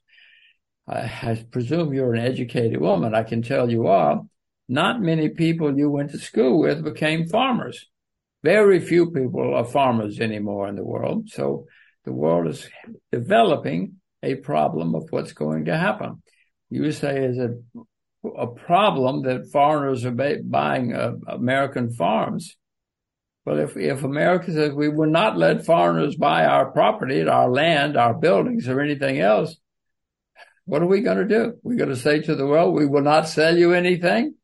I, 0.87 0.99
I 0.99 1.45
presume 1.49 1.93
you're 1.93 2.13
an 2.13 2.21
educated 2.21 2.79
woman. 2.79 3.15
I 3.15 3.23
can 3.23 3.41
tell 3.41 3.71
you 3.71 3.87
are 3.87 4.21
not 4.67 5.01
many 5.01 5.29
people 5.29 5.75
you 5.75 5.89
went 5.89 6.11
to 6.11 6.19
school 6.19 6.59
with 6.59 6.83
became 6.83 7.27
farmers. 7.27 7.87
Very 8.43 8.79
few 8.79 9.11
people 9.11 9.55
are 9.55 9.65
farmers 9.65 10.19
anymore 10.19 10.67
in 10.67 10.75
the 10.75 10.83
world. 10.83 11.29
So 11.29 11.65
the 12.05 12.13
world 12.13 12.47
is 12.47 12.69
developing 13.11 13.95
a 14.21 14.35
problem 14.35 14.95
of 14.95 15.07
what's 15.09 15.33
going 15.33 15.65
to 15.65 15.77
happen. 15.77 16.21
You 16.69 16.91
say 16.91 17.25
is 17.25 17.37
a, 17.39 17.55
a 18.23 18.47
problem 18.47 19.23
that 19.23 19.51
foreigners 19.51 20.05
are 20.05 20.39
buying 20.43 20.93
uh, 20.93 21.13
American 21.27 21.91
farms. 21.91 22.55
Well, 23.45 23.59
if, 23.59 23.77
if 23.77 24.03
America 24.03 24.51
says 24.51 24.73
we 24.73 24.89
will 24.89 25.09
not 25.09 25.37
let 25.37 25.65
foreigners 25.65 26.15
buy 26.15 26.45
our 26.45 26.71
property, 26.71 27.27
our 27.27 27.49
land, 27.49 27.97
our 27.97 28.13
buildings, 28.13 28.67
or 28.67 28.81
anything 28.81 29.19
else, 29.19 29.55
what 30.65 30.81
are 30.81 30.87
we 30.87 31.01
going 31.01 31.17
to 31.17 31.27
do? 31.27 31.53
We're 31.63 31.77
going 31.77 31.89
to 31.89 31.95
say 31.95 32.21
to 32.21 32.35
the 32.35 32.45
world, 32.45 32.75
we 32.75 32.85
will 32.85 33.01
not 33.01 33.27
sell 33.27 33.57
you 33.57 33.73
anything 33.73 34.35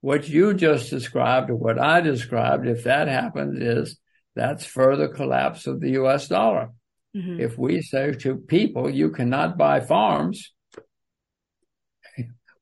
what 0.00 0.28
you 0.28 0.54
just 0.54 0.90
described 0.90 1.50
or 1.50 1.56
what 1.56 1.78
I 1.78 2.00
described, 2.00 2.66
if 2.66 2.84
that 2.84 3.08
happens, 3.08 3.60
is 3.60 3.98
that's 4.34 4.64
further 4.64 5.08
collapse 5.08 5.66
of 5.66 5.80
the 5.80 5.90
US 5.92 6.28
dollar. 6.28 6.70
Mm-hmm. 7.16 7.40
If 7.40 7.58
we 7.58 7.82
say 7.82 8.12
to 8.12 8.36
people, 8.36 8.88
you 8.88 9.10
cannot 9.10 9.58
buy 9.58 9.80
farms, 9.80 10.52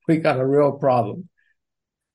we 0.07 0.19
got 0.19 0.39
a 0.39 0.47
real 0.47 0.73
problem. 0.73 1.29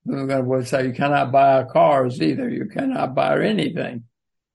We're 0.06 0.26
going 0.28 0.64
to 0.64 0.66
say 0.66 0.88
you 0.88 0.94
cannot 0.94 1.32
buy 1.32 1.54
our 1.54 1.66
cars 1.66 2.22
either. 2.22 2.50
You 2.50 2.66
cannot 2.66 3.14
buy 3.14 3.44
anything. 3.44 4.06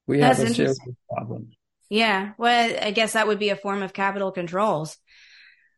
We 0.07 0.19
That's 0.19 0.39
have 0.39 0.51
a 0.51 0.55
serious 0.55 0.79
problem. 1.09 1.51
Yeah. 1.89 2.33
Well, 2.37 2.79
I 2.83 2.91
guess 2.91 3.13
that 3.13 3.29
would 3.29 3.39
be 3.39 3.51
a 3.51 3.57
form 3.57 3.83
of 3.83 3.93
capital 3.93 4.33
controls. 4.33 4.97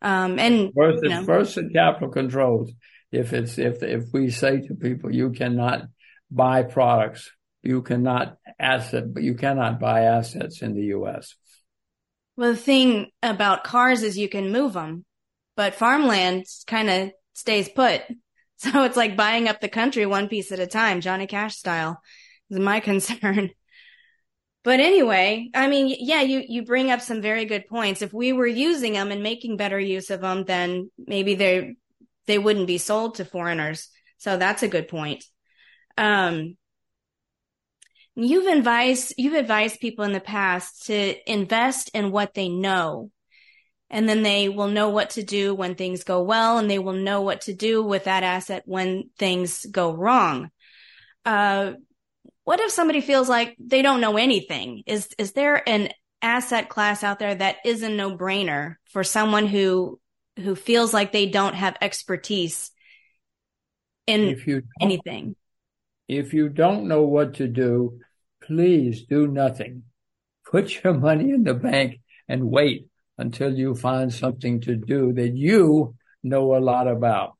Um, 0.01 0.39
and 0.39 0.73
first, 0.75 1.03
you 1.03 1.09
know. 1.11 1.25
first 1.25 1.59
capital 1.75 2.09
controls 2.09 2.73
if 3.11 3.33
it's 3.33 3.59
if 3.59 3.83
if 3.83 4.05
we 4.13 4.31
say 4.31 4.61
to 4.61 4.75
people 4.75 5.13
you 5.13 5.31
cannot 5.31 5.83
buy 6.31 6.63
products 6.63 7.31
you 7.63 7.83
cannot 7.83 8.37
asset 8.59 9.13
but 9.13 9.23
you 9.23 9.35
cannot 9.35 9.81
buy 9.81 10.03
assets 10.03 10.63
in 10.63 10.75
the 10.75 10.85
US 10.97 11.35
well 12.37 12.53
the 12.53 12.57
thing 12.57 13.11
about 13.23 13.65
cars 13.65 14.03
is 14.03 14.19
you 14.19 14.29
can 14.29 14.53
move 14.53 14.75
them 14.75 15.05
but 15.57 15.75
farmland 15.75 16.45
kind 16.67 16.91
of 16.91 17.11
stays 17.39 17.69
put 17.69 18.03
so 18.57 18.83
it's 18.85 18.97
like 18.97 19.17
buying 19.17 19.49
up 19.49 19.61
the 19.61 19.69
country 19.69 20.05
one 20.05 20.29
piece 20.29 20.53
at 20.53 20.61
a 20.61 20.67
time 20.67 21.01
Johnny 21.01 21.27
Cash 21.27 21.57
style 21.57 22.01
is 22.51 22.59
my 22.59 22.81
concern 22.91 23.51
but 24.65 24.81
anyway, 24.81 25.49
I 25.55 25.67
mean, 25.69 25.97
yeah, 25.99 26.21
you, 26.21 26.45
you 26.47 26.63
bring 26.63 26.91
up 26.91 27.01
some 27.01 27.23
very 27.23 27.47
good 27.47 27.69
points. 27.69 28.03
If 28.03 28.13
we 28.13 28.35
were 28.35 28.47
using 28.47 28.93
them 28.93 29.11
and 29.11 29.23
making 29.23 29.57
better 29.57 29.79
use 29.81 30.11
of 30.11 30.21
them, 30.21 30.45
then 30.45 30.91
maybe 30.99 31.35
they 31.37 31.77
they 32.27 32.39
wouldn't 32.39 32.67
be 32.67 32.77
sold 32.77 33.15
to 33.15 33.25
foreigners. 33.25 33.89
So 34.19 34.37
that's 34.37 34.63
a 34.63 34.69
good 34.69 34.89
point. 34.89 35.25
Um, 35.97 36.59
you've 38.15 38.47
advised 38.47 39.15
you've 39.17 39.33
advised 39.33 39.81
people 39.81 40.05
in 40.05 40.13
the 40.13 40.21
past 40.21 40.87
to 40.87 41.33
invest 41.33 41.91
in 41.95 42.11
what 42.11 42.35
they 42.35 42.49
know 42.49 43.11
and 43.91 44.09
then 44.09 44.23
they 44.23 44.49
will 44.49 44.69
know 44.69 44.91
what 44.91 45.11
to 45.11 45.23
do 45.23 45.55
when 45.55 45.75
things 45.75 46.05
go 46.05 46.23
well 46.23 46.59
and 46.59 46.71
they 46.71 46.79
will 46.79 46.93
know 46.93 47.23
what 47.23 47.43
to 47.43 47.55
do 47.55 47.83
with 47.83 48.05
that 48.05 48.23
asset 48.23 48.63
when 48.67 49.11
things 49.19 49.67
go 49.67 49.93
wrong 49.93 50.51
uh, 51.25 51.73
what 52.45 52.61
if 52.61 52.73
somebody 52.73 53.01
feels 53.01 53.29
like 53.29 53.57
they 53.59 53.83
don't 53.83 54.01
know 54.01 54.17
anything 54.17 54.83
is 54.87 55.09
is 55.19 55.33
there 55.33 55.67
an 55.69 55.91
asset 56.21 56.69
class 56.69 57.05
out 57.05 57.19
there 57.19 57.35
that 57.35 57.57
is 57.65 57.83
a 57.83 57.89
no-brainer 57.89 58.77
for 58.87 59.05
someone 59.05 59.47
who 59.47 60.01
who 60.39 60.55
feels 60.55 60.95
like 60.95 61.13
they 61.13 61.27
don't 61.27 61.55
have 61.55 61.77
expertise 61.81 62.71
in 64.07 64.29
if 64.29 64.47
you 64.47 64.63
anything. 64.81 65.37
If 66.09 66.33
you 66.33 66.49
don't 66.49 66.89
know 66.89 67.03
what 67.03 67.35
to 67.35 67.47
do, 67.47 68.01
please 68.43 69.05
do 69.05 69.27
nothing. 69.27 69.83
Put 70.51 70.83
your 70.83 70.95
money 70.95 71.31
in 71.31 71.45
the 71.45 71.55
bank 71.55 72.01
and 72.27 72.51
wait 72.51 72.87
until 73.19 73.53
you 73.53 73.75
find 73.75 74.15
something 74.15 74.61
to 74.63 74.77
do 74.77 75.13
that 75.15 75.37
you 75.37 75.97
know 76.23 76.57
a 76.57 76.61
lot 76.61 76.89
about. 76.89 77.35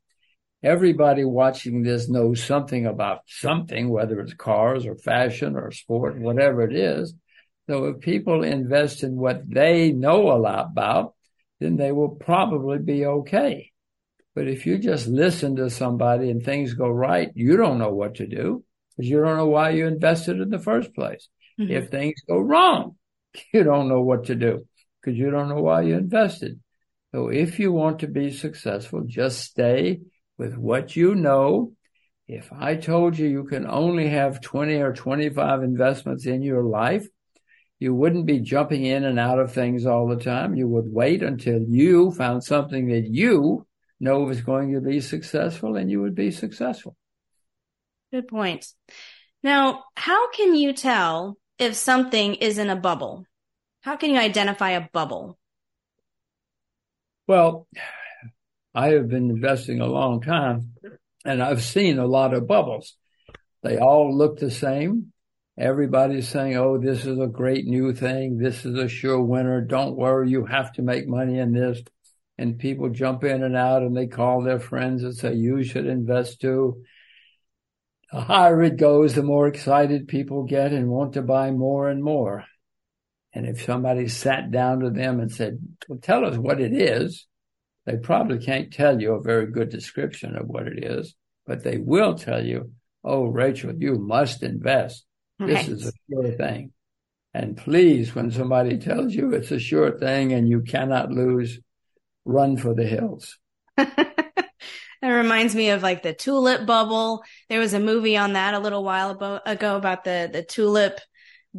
Everybody 0.63 1.25
watching 1.25 1.83
this 1.85 2.09
knows 2.09 2.43
something 2.43 2.85
about 2.85 3.21
something, 3.29 3.89
whether 3.89 4.19
it's 4.21 4.35
cars 4.35 4.87
or 4.87 4.97
fashion 4.97 5.55
or 5.55 5.71
sport, 5.71 6.19
whatever 6.19 6.63
it 6.63 6.75
is. 6.75 7.15
So 7.71 7.85
if 7.85 8.01
people 8.01 8.43
invest 8.43 9.05
in 9.05 9.17
what 9.17 9.49
they 9.49 9.93
know 9.93 10.33
a 10.33 10.39
lot 10.39 10.67
about, 10.73 11.15
then 11.61 11.77
they 11.77 11.93
will 11.93 12.11
probably 12.11 12.79
be 12.79 13.07
okay. 13.07 13.71
But 14.35 14.49
if 14.49 14.67
you 14.67 14.79
just 14.79 15.07
listen 15.07 15.57
to 15.57 15.71
somebody 15.71 16.31
and 16.31 16.43
things 16.43 16.75
go 16.75 16.89
right, 16.89 17.31
you 17.35 17.57
don't 17.57 17.79
know 17.79 17.93
what 17.93 18.17
to 18.17 18.27
do 18.27 18.65
because 18.97 19.09
you 19.09 19.23
don't 19.23 19.37
know 19.37 19.47
why 19.47 19.71
you 19.71 19.87
invested 19.87 20.41
in 20.41 20.51
the 20.51 20.59
first 20.59 20.93
place. 20.95 21.29
Mm-hmm. 21.61 21.73
If 21.73 21.91
things 21.91 22.15
go 22.29 22.39
wrong, 22.39 22.97
you 23.53 23.63
don't 23.63 23.89
know 23.89 24.03
what 24.03 24.27
to 24.27 24.35
do 24.35 24.68
because 25.09 25.19
you 25.19 25.31
don't 25.31 25.49
know 25.49 25.63
why 25.63 25.83
you 25.83 25.97
invested. 25.97 26.61
So 27.13 27.29
if 27.29 27.59
you 27.59 27.73
want 27.73 28.01
to 28.01 28.07
be 28.07 28.31
successful, 28.31 29.05
just 29.07 29.41
stay 29.41 30.01
with 30.37 30.57
what 30.57 30.97
you 30.97 31.15
know. 31.15 31.73
If 32.27 32.53
I 32.53 32.77
told 32.77 33.17
you 33.17 33.27
you 33.27 33.45
can 33.45 33.67
only 33.67 34.09
have 34.09 34.43
20 34.43 34.75
or 34.77 34.93
25 34.93 35.63
investments 35.63 36.27
in 36.27 36.43
your 36.43 36.63
life, 36.63 37.07
you 37.79 37.95
wouldn't 37.95 38.27
be 38.27 38.41
jumping 38.41 38.85
in 38.85 39.05
and 39.05 39.19
out 39.19 39.39
of 39.39 39.53
things 39.53 39.87
all 39.87 40.09
the 40.09 40.23
time. 40.23 40.55
You 40.55 40.69
would 40.69 40.93
wait 40.93 41.23
until 41.23 41.63
you 41.63 42.11
found 42.13 42.45
something 42.45 42.89
that 42.89 43.07
you 43.07 43.67
know 44.01 44.21
was 44.21 44.43
going 44.43 44.75
to 44.75 44.81
be 44.83 45.01
successful 45.01 45.77
and 45.77 45.91
you 45.91 46.03
would 46.03 46.15
be 46.15 46.31
successful. 46.31 46.97
Good 48.13 48.29
point. 48.29 48.67
Now, 49.43 49.85
how 49.97 50.31
can 50.33 50.55
you 50.55 50.75
tell 50.75 51.39
if 51.59 51.75
something 51.75 52.35
is 52.35 52.59
in 52.59 52.69
a 52.69 52.77
bubble? 52.77 53.25
How 53.89 53.97
can 53.97 54.11
you 54.11 54.19
identify 54.19 54.73
a 54.73 54.87
bubble? 54.93 55.39
Well, 57.27 57.67
I 58.75 58.89
have 58.89 59.09
been 59.09 59.31
investing 59.31 59.81
a 59.81 59.87
long 59.87 60.21
time 60.21 60.75
and 61.25 61.43
I've 61.43 61.63
seen 61.63 61.99
a 61.99 62.05
lot 62.05 62.35
of 62.35 62.47
bubbles. 62.47 62.99
They 63.63 63.79
all 63.79 64.15
look 64.15 64.41
the 64.41 64.51
same. 64.51 65.15
Everybody's 65.59 66.29
saying, 66.29 66.55
oh, 66.59 66.77
this 66.77 67.07
is 67.07 67.19
a 67.19 67.29
great 67.29 67.65
new 67.65 67.95
thing. 67.95 68.37
This 68.37 68.67
is 68.67 68.77
a 68.77 68.89
sure 68.89 69.23
winner. 69.23 69.63
Don't 69.63 69.97
worry. 69.97 70.29
You 70.29 70.45
have 70.45 70.71
to 70.75 70.83
make 70.83 71.09
money 71.09 71.39
in 71.39 71.55
this. 71.55 71.81
And 72.37 72.59
people 72.59 72.91
jump 72.91 73.25
in 73.25 73.43
and 73.43 73.57
out 73.57 73.81
and 73.81 73.97
they 73.97 74.07
call 74.07 74.43
their 74.43 74.61
friends 74.61 75.03
and 75.03 75.17
say, 75.17 75.33
you 75.33 75.65
should 75.65 75.87
invest 75.87 76.43
too. 76.43 76.83
The 78.13 78.21
higher 78.21 78.63
it 78.65 78.77
goes, 78.77 79.15
the 79.15 79.23
more 79.23 79.49
excited 79.49 80.09
people 80.09 80.43
get 80.43 80.75
and 80.75 80.91
want 80.91 81.15
to 81.15 81.23
buy 81.23 81.53
more 81.53 81.89
and 81.89 82.05
more. 82.05 82.45
And 83.33 83.47
if 83.47 83.65
somebody 83.65 84.09
sat 84.09 84.51
down 84.51 84.81
to 84.81 84.91
them 84.91 85.21
and 85.21 85.31
said, 85.31 85.59
well, 85.89 85.99
tell 86.01 86.25
us 86.25 86.37
what 86.37 86.61
it 86.61 86.73
is, 86.73 87.27
they 87.87 87.97
probably 87.97 88.39
can't 88.39 88.73
tell 88.73 89.01
you 89.01 89.15
a 89.15 89.23
very 89.23 89.47
good 89.47 89.69
description 89.69 90.37
of 90.37 90.47
what 90.47 90.67
it 90.67 90.85
is, 90.85 91.15
but 91.47 91.63
they 91.63 91.79
will 91.79 92.15
tell 92.15 92.45
you, 92.45 92.73
oh, 93.05 93.27
Rachel, 93.27 93.75
you 93.75 93.95
must 93.99 94.43
invest. 94.43 95.05
This 95.39 95.69
is 95.69 95.87
a 95.87 95.93
sure 96.11 96.33
thing. 96.33 96.73
And 97.33 97.57
please, 97.57 98.15
when 98.15 98.31
somebody 98.31 98.79
tells 98.79 99.15
you 99.15 99.33
it's 99.33 99.53
a 99.53 99.61
sure 99.61 99.97
thing 99.99 100.33
and 100.33 100.49
you 100.49 100.63
cannot 100.63 101.11
lose, 101.11 101.61
run 102.25 102.57
for 102.57 102.75
the 102.75 102.87
hills. 102.87 103.39
It 105.01 105.07
reminds 105.07 105.55
me 105.55 105.71
of 105.71 105.83
like 105.83 106.03
the 106.03 106.13
tulip 106.13 106.67
bubble. 106.67 107.23
There 107.49 107.61
was 107.61 107.73
a 107.73 107.81
movie 107.81 108.17
on 108.17 108.33
that 108.33 108.55
a 108.55 108.59
little 108.59 108.83
while 108.83 109.41
ago 109.47 109.77
about 109.77 110.03
the, 110.03 110.29
the 110.33 110.43
tulip 110.43 110.99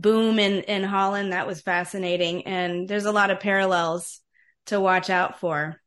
boom 0.01 0.39
in, 0.39 0.63
in 0.63 0.84
Holland. 0.84 1.34
That 1.34 1.48
was 1.48 1.62
fascinating. 1.62 2.46
And 2.48 2.88
there's 2.88 3.06
a 3.06 3.12
lot 3.12 3.32
of 3.32 3.39
parallels 3.39 4.22
to 4.68 4.79
watch 4.79 5.10
out 5.10 5.39
for. 5.39 5.79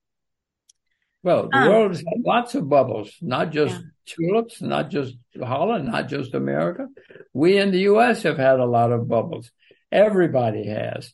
Well, 1.22 1.48
the 1.50 1.58
um, 1.58 1.68
world 1.68 1.90
has 1.92 2.04
lots 2.24 2.54
of 2.54 2.68
bubbles, 2.68 3.14
not 3.20 3.50
just 3.50 3.74
yeah. 3.74 3.82
tulips, 4.06 4.60
not 4.60 4.90
just 4.90 5.14
Holland, 5.40 5.86
not 5.86 6.08
just 6.08 6.34
America. 6.34 6.88
We 7.32 7.58
in 7.58 7.70
the 7.70 7.80
U.S. 7.80 8.24
have 8.24 8.38
had 8.38 8.58
a 8.58 8.66
lot 8.66 8.90
of 8.90 9.08
bubbles. 9.08 9.50
Everybody 9.90 10.66
has. 10.66 11.12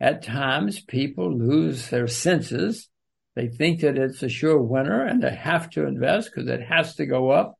At 0.00 0.22
times, 0.22 0.80
people 0.80 1.36
lose 1.36 1.88
their 1.88 2.08
senses. 2.08 2.88
They 3.36 3.48
think 3.48 3.80
that 3.80 3.98
it's 3.98 4.22
a 4.22 4.28
sure 4.28 4.60
winner 4.60 5.04
and 5.04 5.22
they 5.22 5.34
have 5.34 5.68
to 5.70 5.86
invest 5.86 6.30
because 6.32 6.48
it 6.48 6.62
has 6.62 6.94
to 6.96 7.06
go 7.06 7.30
up. 7.30 7.58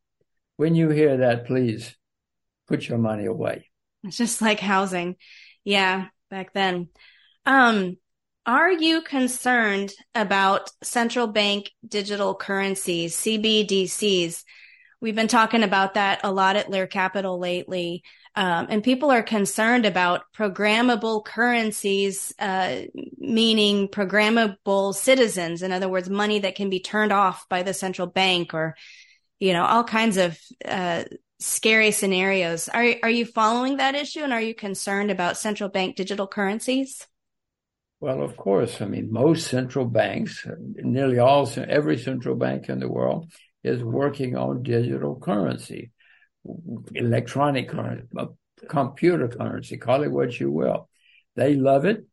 when 0.57 0.75
you 0.75 0.89
hear 0.89 1.19
that, 1.19 1.47
please 1.47 1.97
put 2.69 2.89
your 2.89 2.99
money 2.99 3.27
away. 3.27 3.71
It's 4.05 4.17
just 4.17 4.43
like 4.43 4.61
housing. 4.61 5.17
Yeah, 5.65 6.07
back 6.31 6.53
then. 6.53 6.89
Um, 7.47 7.97
are 8.47 8.71
you 8.71 9.01
concerned 9.03 9.93
about 10.15 10.71
central 10.83 11.27
bank 11.27 11.71
digital 11.87 12.35
currencies, 12.35 13.17
CBDCs? 13.17 14.45
We've 15.01 15.15
been 15.15 15.29
talking 15.29 15.63
about 15.63 15.95
that 15.95 16.21
a 16.25 16.33
lot 16.33 16.57
at 16.57 16.71
Lear 16.71 16.87
Capital 16.87 17.39
lately. 17.39 18.03
Um, 18.37 18.67
and 18.69 18.83
people 18.83 19.11
are 19.11 19.23
concerned 19.23 19.87
about 19.87 20.23
programmable 20.37 21.25
currencies, 21.25 22.35
uh, 22.39 22.83
meaning 23.17 23.89
programmable 23.89 24.95
citizens. 24.95 25.63
In 25.63 25.73
other 25.73 25.89
words, 25.89 26.11
money 26.11 26.41
that 26.41 26.57
can 26.57 26.69
be 26.69 26.81
turned 26.81 27.13
off 27.13 27.49
by 27.49 27.63
the 27.63 27.73
central 27.73 28.09
bank 28.09 28.53
or, 28.53 28.77
you 29.39 29.53
know, 29.53 29.65
all 29.65 29.85
kinds 29.85 30.17
of, 30.17 30.39
uh, 30.65 31.05
scary 31.45 31.91
scenarios. 31.91 32.69
Are, 32.69 32.87
are 33.03 33.11
you 33.11 33.27
following 33.27 33.77
that 33.77 33.95
issue 33.95 34.21
and 34.21 34.33
are 34.33 34.41
you 34.41 34.55
concerned 34.55 35.11
about 35.11 35.37
central 35.37 35.69
bank 35.69 35.95
digital 35.95 36.27
currencies? 36.27 37.07
Well, 38.01 38.23
of 38.23 38.37
course. 38.37 38.81
I 38.81 38.87
mean, 38.87 39.13
most 39.13 39.49
central 39.49 39.85
banks, 39.85 40.47
nearly 40.59 41.19
all, 41.19 41.49
every 41.69 41.99
central 41.99 42.35
bank 42.35 42.69
in 42.69 42.81
the 42.81 42.89
world 42.89 43.31
is 43.63 43.83
working 43.85 44.37
on 44.37 44.63
digital 44.63 45.17
currency, 45.21 45.91
electronic 46.95 47.69
currency, 47.69 48.09
computer 48.69 49.29
currency, 49.29 49.77
call 49.77 50.03
it 50.03 50.11
what 50.11 50.39
you 50.41 50.51
will. 50.51 50.89
They 51.37 51.55
love 51.55 51.85
it. 51.85 52.07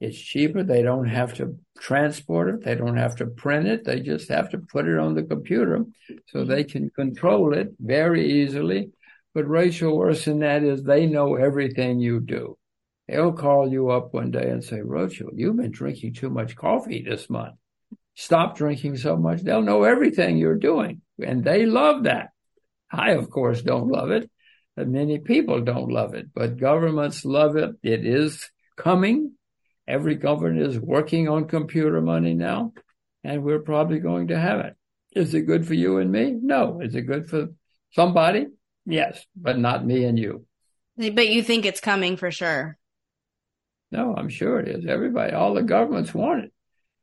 It's 0.00 0.18
cheaper. 0.18 0.62
They 0.62 0.82
don't 0.82 1.08
have 1.08 1.34
to 1.34 1.58
transport 1.78 2.48
it. 2.48 2.64
They 2.64 2.74
don't 2.74 2.96
have 2.96 3.16
to 3.16 3.26
print 3.26 3.68
it. 3.68 3.84
They 3.84 4.00
just 4.00 4.30
have 4.30 4.50
to 4.50 4.58
put 4.58 4.88
it 4.88 4.98
on 4.98 5.14
the 5.14 5.22
computer 5.22 5.84
so 6.28 6.40
mm-hmm. 6.40 6.50
they 6.50 6.64
can 6.64 6.90
control 6.90 7.52
it 7.52 7.74
very 7.78 8.42
easily. 8.42 8.92
But 9.34 9.48
Rachel, 9.48 9.96
worse 9.96 10.24
than 10.24 10.40
that 10.40 10.62
is 10.62 10.82
they 10.82 11.06
know 11.06 11.36
everything 11.36 12.00
you 12.00 12.20
do. 12.20 12.56
They'll 13.08 13.32
call 13.32 13.70
you 13.70 13.90
up 13.90 14.14
one 14.14 14.30
day 14.30 14.48
and 14.48 14.64
say, 14.64 14.80
Rachel, 14.80 15.30
you've 15.34 15.56
been 15.56 15.70
drinking 15.70 16.14
too 16.14 16.30
much 16.30 16.56
coffee 16.56 17.02
this 17.02 17.28
month. 17.28 17.56
Stop 18.14 18.56
drinking 18.56 18.96
so 18.96 19.16
much. 19.16 19.42
They'll 19.42 19.62
know 19.62 19.82
everything 19.82 20.36
you're 20.36 20.56
doing. 20.56 21.02
And 21.18 21.44
they 21.44 21.66
love 21.66 22.04
that. 22.04 22.30
I, 22.90 23.12
of 23.12 23.30
course, 23.30 23.62
don't 23.62 23.88
love 23.88 24.10
it. 24.10 24.30
And 24.76 24.92
many 24.92 25.18
people 25.18 25.60
don't 25.60 25.90
love 25.90 26.14
it, 26.14 26.28
but 26.34 26.56
governments 26.56 27.24
love 27.24 27.56
it. 27.56 27.70
It 27.82 28.06
is 28.06 28.50
coming. 28.76 29.32
Every 29.90 30.14
government 30.14 30.62
is 30.62 30.78
working 30.78 31.28
on 31.28 31.48
computer 31.48 32.00
money 32.00 32.34
now, 32.34 32.72
and 33.24 33.42
we're 33.42 33.58
probably 33.58 33.98
going 33.98 34.28
to 34.28 34.38
have 34.38 34.60
it. 34.60 34.76
Is 35.16 35.34
it 35.34 35.48
good 35.48 35.66
for 35.66 35.74
you 35.74 35.98
and 35.98 36.12
me? 36.12 36.38
No. 36.40 36.80
Is 36.80 36.94
it 36.94 37.08
good 37.08 37.28
for 37.28 37.48
somebody? 37.90 38.46
Yes, 38.86 39.26
but 39.34 39.58
not 39.58 39.84
me 39.84 40.04
and 40.04 40.16
you. 40.16 40.46
But 40.96 41.28
you 41.28 41.42
think 41.42 41.66
it's 41.66 41.80
coming 41.80 42.16
for 42.16 42.30
sure. 42.30 42.78
No, 43.90 44.14
I'm 44.16 44.28
sure 44.28 44.60
it 44.60 44.68
is. 44.68 44.86
Everybody, 44.86 45.32
all 45.32 45.54
the 45.54 45.62
governments 45.64 46.14
want 46.14 46.44
it. 46.44 46.52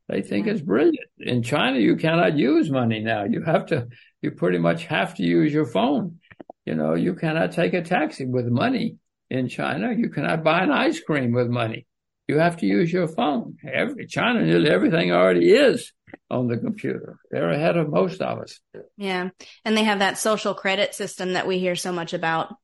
They 0.08 0.22
think 0.22 0.46
yeah. 0.46 0.54
it's 0.54 0.62
brilliant. 0.62 1.10
In 1.18 1.42
China, 1.42 1.78
you 1.78 1.96
cannot 1.96 2.38
use 2.38 2.70
money 2.70 3.00
now. 3.00 3.24
You 3.24 3.42
have 3.42 3.66
to, 3.66 3.88
you 4.22 4.30
pretty 4.30 4.56
much 4.56 4.86
have 4.86 5.14
to 5.16 5.22
use 5.22 5.52
your 5.52 5.66
phone. 5.66 6.20
You 6.64 6.74
know, 6.74 6.94
you 6.94 7.14
cannot 7.14 7.52
take 7.52 7.74
a 7.74 7.82
taxi 7.82 8.24
with 8.24 8.46
money 8.46 8.96
in 9.28 9.48
China. 9.48 9.92
You 9.92 10.08
cannot 10.08 10.42
buy 10.42 10.60
an 10.60 10.70
ice 10.70 11.00
cream 11.00 11.32
with 11.32 11.48
money. 11.48 11.86
You 12.28 12.38
have 12.38 12.58
to 12.58 12.66
use 12.66 12.92
your 12.92 13.08
phone. 13.08 13.56
Every 13.66 14.06
China, 14.06 14.44
nearly 14.44 14.70
everything 14.70 15.12
already 15.12 15.50
is 15.50 15.92
on 16.30 16.46
the 16.46 16.58
computer. 16.58 17.18
They're 17.30 17.50
ahead 17.50 17.76
of 17.76 17.88
most 17.88 18.20
of 18.20 18.38
us. 18.38 18.60
Yeah. 18.96 19.30
And 19.64 19.76
they 19.76 19.84
have 19.84 20.00
that 20.00 20.18
social 20.18 20.54
credit 20.54 20.94
system 20.94 21.32
that 21.32 21.46
we 21.46 21.58
hear 21.58 21.74
so 21.74 21.90
much 21.90 22.12
about. 22.12 22.54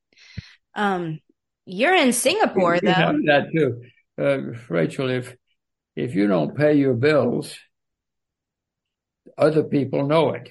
Um, 0.74 1.20
you're 1.64 1.94
in 1.94 2.12
Singapore, 2.12 2.72
we, 2.72 2.86
we 2.86 2.92
though. 2.92 3.18
that 3.26 3.48
too 3.52 3.80
uh, 4.18 4.38
Rachel, 4.68 5.10
if 5.10 5.34
if 5.96 6.14
you 6.14 6.26
don't 6.26 6.56
pay 6.56 6.74
your 6.74 6.94
bills, 6.94 7.56
other 9.38 9.64
people 9.64 10.06
know 10.06 10.30
it. 10.30 10.50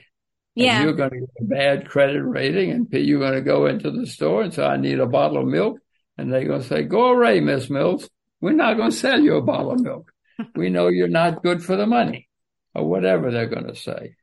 Yeah. 0.56 0.78
And 0.78 0.84
you're 0.86 0.94
going 0.94 1.10
to 1.10 1.20
get 1.20 1.30
a 1.42 1.44
bad 1.44 1.90
credit 1.90 2.22
rating, 2.22 2.72
and 2.72 2.88
you're 2.92 3.20
going 3.20 3.34
to 3.34 3.42
go 3.42 3.66
into 3.66 3.92
the 3.92 4.06
store 4.06 4.44
and 4.44 4.54
say, 4.54 4.64
"I 4.64 4.78
need 4.78 5.00
a 5.00 5.08
bottle 5.08 5.40
of 5.40 5.48
milk," 5.48 5.80
and 6.18 6.32
they're 6.32 6.46
going 6.46 6.62
to 6.62 6.68
say, 6.68 6.84
"Go 6.84 7.14
away, 7.14 7.40
Miss 7.40 7.70
Mills. 7.70 8.10
We're 8.44 8.52
not 8.52 8.76
going 8.76 8.92
to 8.92 8.98
sell 8.98 9.22
you 9.22 9.38
a 9.38 9.42
bottle 9.42 9.72
of 9.72 9.80
milk. 9.80 10.12
we 10.56 10.70
know 10.70 10.90
you're 10.90 11.08
not 11.08 11.44
good 11.44 11.64
for 11.64 11.78
the 11.78 11.88
money," 11.88 12.28
or 12.76 12.84
whatever 12.86 13.32
they're 13.32 13.48
going 13.48 13.68
to 13.68 13.76
say. 13.76 14.16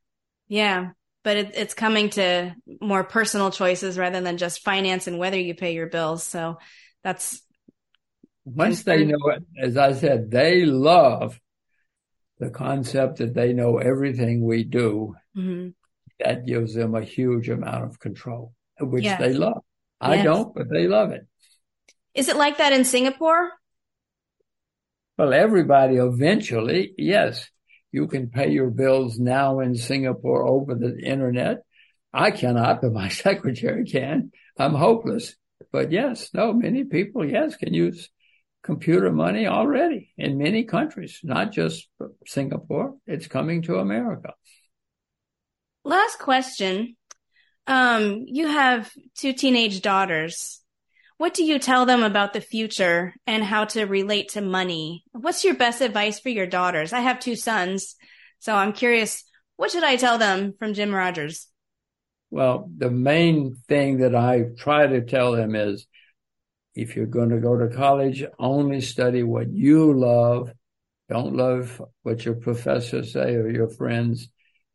Yeah, 0.46 0.90
but 1.24 1.38
it, 1.38 1.52
it's 1.54 1.72
coming 1.72 2.10
to 2.10 2.54
more 2.82 3.02
personal 3.02 3.50
choices 3.50 3.96
rather 3.96 4.20
than 4.20 4.36
just 4.36 4.62
finance 4.62 5.06
and 5.06 5.18
whether 5.18 5.38
you 5.38 5.54
pay 5.54 5.72
your 5.72 5.86
bills. 5.86 6.22
So 6.22 6.58
that's 7.02 7.40
once 8.44 8.82
they 8.82 9.06
know 9.06 9.26
it, 9.28 9.42
as 9.58 9.78
I 9.78 9.94
said, 9.94 10.30
they 10.30 10.66
love 10.66 11.40
the 12.38 12.50
concept 12.50 13.20
that 13.20 13.32
they 13.32 13.54
know 13.54 13.78
everything 13.78 14.44
we 14.44 14.64
do. 14.64 15.16
Mm-hmm. 15.34 15.70
That 16.22 16.44
gives 16.44 16.74
them 16.74 16.94
a 16.94 17.02
huge 17.02 17.48
amount 17.48 17.84
of 17.84 17.98
control, 17.98 18.52
which 18.78 19.04
yes. 19.04 19.18
they 19.18 19.32
love. 19.32 19.62
I 19.98 20.16
yes. 20.16 20.24
don't, 20.24 20.54
but 20.54 20.68
they 20.68 20.88
love 20.88 21.12
it. 21.12 21.26
Is 22.12 22.28
it 22.28 22.36
like 22.36 22.58
that 22.58 22.74
in 22.74 22.84
Singapore? 22.84 23.52
Well, 25.20 25.34
everybody 25.34 25.96
eventually, 25.96 26.94
yes. 26.96 27.46
You 27.92 28.06
can 28.06 28.30
pay 28.30 28.52
your 28.52 28.70
bills 28.70 29.18
now 29.18 29.60
in 29.60 29.74
Singapore 29.74 30.46
over 30.46 30.74
the 30.74 30.98
internet. 30.98 31.58
I 32.10 32.30
cannot, 32.30 32.80
but 32.80 32.94
my 32.94 33.08
secretary 33.26 33.84
can. 33.84 34.32
I'm 34.56 34.72
hopeless. 34.72 35.36
But 35.70 35.92
yes, 35.92 36.30
no, 36.32 36.54
many 36.54 36.84
people, 36.84 37.22
yes, 37.22 37.56
can 37.56 37.74
use 37.74 38.08
computer 38.62 39.12
money 39.12 39.46
already 39.46 40.10
in 40.16 40.38
many 40.38 40.64
countries, 40.64 41.20
not 41.22 41.52
just 41.52 41.86
Singapore. 42.26 42.94
It's 43.06 43.26
coming 43.26 43.60
to 43.64 43.76
America. 43.76 44.32
Last 45.84 46.18
question. 46.18 46.96
Um, 47.66 48.24
you 48.26 48.46
have 48.46 48.90
two 49.18 49.34
teenage 49.34 49.82
daughters. 49.82 50.60
What 51.20 51.34
do 51.34 51.44
you 51.44 51.58
tell 51.58 51.84
them 51.84 52.02
about 52.02 52.32
the 52.32 52.40
future 52.40 53.12
and 53.26 53.44
how 53.44 53.66
to 53.66 53.84
relate 53.84 54.30
to 54.30 54.40
money? 54.40 55.04
What's 55.20 55.44
your 55.44 55.54
best 55.54 55.82
advice 55.82 56.18
for 56.18 56.30
your 56.30 56.46
daughters? 56.46 56.94
I 56.94 57.00
have 57.00 57.20
two 57.20 57.36
sons, 57.36 57.96
so 58.38 58.54
I'm 58.54 58.72
curious, 58.72 59.24
what 59.56 59.70
should 59.70 59.84
I 59.84 59.96
tell 59.96 60.16
them 60.16 60.54
from 60.58 60.72
Jim 60.72 60.94
Rogers? 60.94 61.46
Well, 62.30 62.70
the 62.74 62.90
main 62.90 63.56
thing 63.68 63.98
that 63.98 64.14
I 64.14 64.44
try 64.56 64.86
to 64.86 65.02
tell 65.02 65.32
them 65.32 65.54
is 65.54 65.86
if 66.74 66.96
you're 66.96 67.04
going 67.04 67.28
to 67.30 67.38
go 67.38 67.58
to 67.58 67.76
college, 67.76 68.24
only 68.38 68.80
study 68.80 69.22
what 69.22 69.52
you 69.52 69.92
love. 69.92 70.52
Don't 71.10 71.36
love 71.36 71.82
what 72.02 72.24
your 72.24 72.36
professors 72.36 73.12
say 73.12 73.34
or 73.34 73.50
your 73.50 73.68
friends. 73.68 74.28